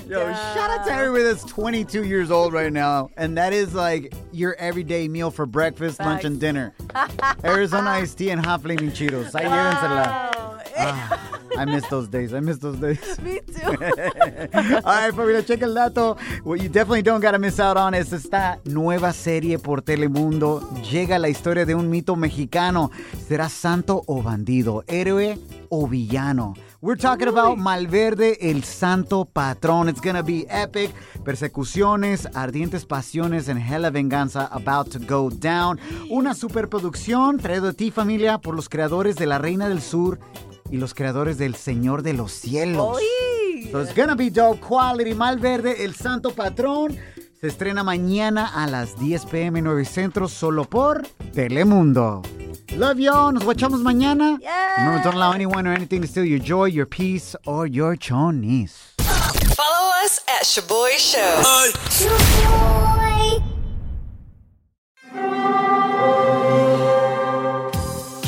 Yo, 0.07 0.19
shout 0.33 0.69
out 0.69 0.85
to 0.85 0.91
everybody 0.91 1.23
that's 1.23 1.45
22 1.45 2.03
years 2.03 2.29
old 2.29 2.51
right 2.51 2.73
now, 2.73 3.09
and 3.15 3.37
that 3.37 3.53
is 3.53 3.73
like 3.73 4.13
your 4.33 4.53
everyday 4.55 5.07
meal 5.07 5.31
for 5.31 5.45
breakfast, 5.45 5.99
lunch, 6.01 6.25
and 6.25 6.39
dinner. 6.39 6.73
Arizona 7.45 7.89
iced 7.91 8.17
tea 8.17 8.29
and 8.29 8.45
hot 8.45 8.61
flaming 8.61 8.91
Cheetos. 8.91 9.31
Ahí 9.31 9.45
llévensela. 9.45 10.31
Ah, 10.77 11.32
I 11.57 11.65
miss 11.65 11.87
those 11.89 12.07
days. 12.07 12.33
I 12.33 12.39
miss 12.39 12.57
those 12.59 12.77
days. 12.77 12.99
Me 13.23 13.39
too. 13.39 13.67
All 14.83 14.95
right, 14.95 15.13
familia, 15.13 15.43
check 15.43 15.61
el 15.61 15.73
dato. 15.73 16.17
What 16.43 16.61
you 16.61 16.69
definitely 16.69 17.03
don't 17.03 17.21
gotta 17.21 17.39
miss 17.39 17.59
out 17.59 17.77
on 17.77 17.93
es 17.93 18.11
esta 18.11 18.59
nueva 18.65 19.13
serie 19.13 19.59
por 19.59 19.81
Telemundo. 19.81 20.61
Llega 20.89 21.19
la 21.19 21.29
historia 21.29 21.65
de 21.65 21.75
un 21.75 21.89
mito 21.89 22.15
mexicano. 22.15 22.91
¿Será 23.27 23.49
santo 23.49 24.03
o 24.07 24.21
bandido? 24.23 24.83
¿Héroe 24.87 25.37
o 25.69 25.87
villano? 25.87 26.55
We're 26.81 26.97
talking 26.97 27.29
about 27.29 27.57
Malverde, 27.57 28.37
el 28.41 28.65
santo 28.65 29.23
patrón. 29.23 29.87
It's 29.87 30.01
gonna 30.01 30.21
be 30.21 30.45
epic. 30.49 30.91
Persecuciones, 31.23 32.27
ardientes 32.33 32.85
pasiones 32.85 33.47
and 33.47 33.57
hella 33.57 33.89
venganza 33.89 34.49
about 34.51 34.91
to 34.91 34.99
go 34.99 35.29
down. 35.29 35.79
Una 36.09 36.33
superproducción 36.33 37.37
traído 37.37 37.69
a 37.69 37.73
ti, 37.73 37.89
familia, 37.89 38.37
por 38.37 38.53
los 38.53 38.67
creadores 38.67 39.15
de 39.15 39.27
La 39.27 39.37
Reina 39.37 39.69
del 39.69 39.81
Sur 39.81 40.19
y 40.73 40.77
los 40.77 40.95
creadores 40.95 41.37
del 41.37 41.53
Señor 41.53 42.01
de 42.01 42.13
los 42.13 42.31
Cielos. 42.31 42.97
So 43.71 43.79
it's 43.79 43.93
gonna 43.95 44.15
be 44.15 44.31
dope 44.31 44.59
quality. 44.59 45.13
Malverde, 45.13 45.85
el 45.85 45.93
santo 45.93 46.31
patrón. 46.31 46.97
Se 47.39 47.47
estrena 47.47 47.83
mañana 47.83 48.47
a 48.55 48.65
las 48.65 48.97
10 48.97 49.25
pm 49.27 49.61
9 49.61 49.85
Centro 49.85 50.27
solo 50.27 50.65
por 50.65 51.03
Telemundo. 51.31 52.23
Love 52.75 52.97
y'all. 52.97 53.31
Nos 53.31 53.45
watchamos 53.45 53.81
mañana. 53.81 54.39
Remember, 54.79 55.03
don't 55.03 55.13
allow 55.15 55.33
anyone 55.33 55.67
or 55.67 55.73
anything 55.75 56.01
to 56.01 56.07
steal 56.07 56.25
your 56.25 56.39
joy, 56.39 56.65
your 56.65 56.87
peace, 56.87 57.35
or 57.45 57.67
your 57.67 57.95
chonis. 57.95 58.95
Follow 59.55 59.91
us 60.03 60.21
at 60.27 60.43
Shaboy 60.43 60.97
Show. 60.97 62.72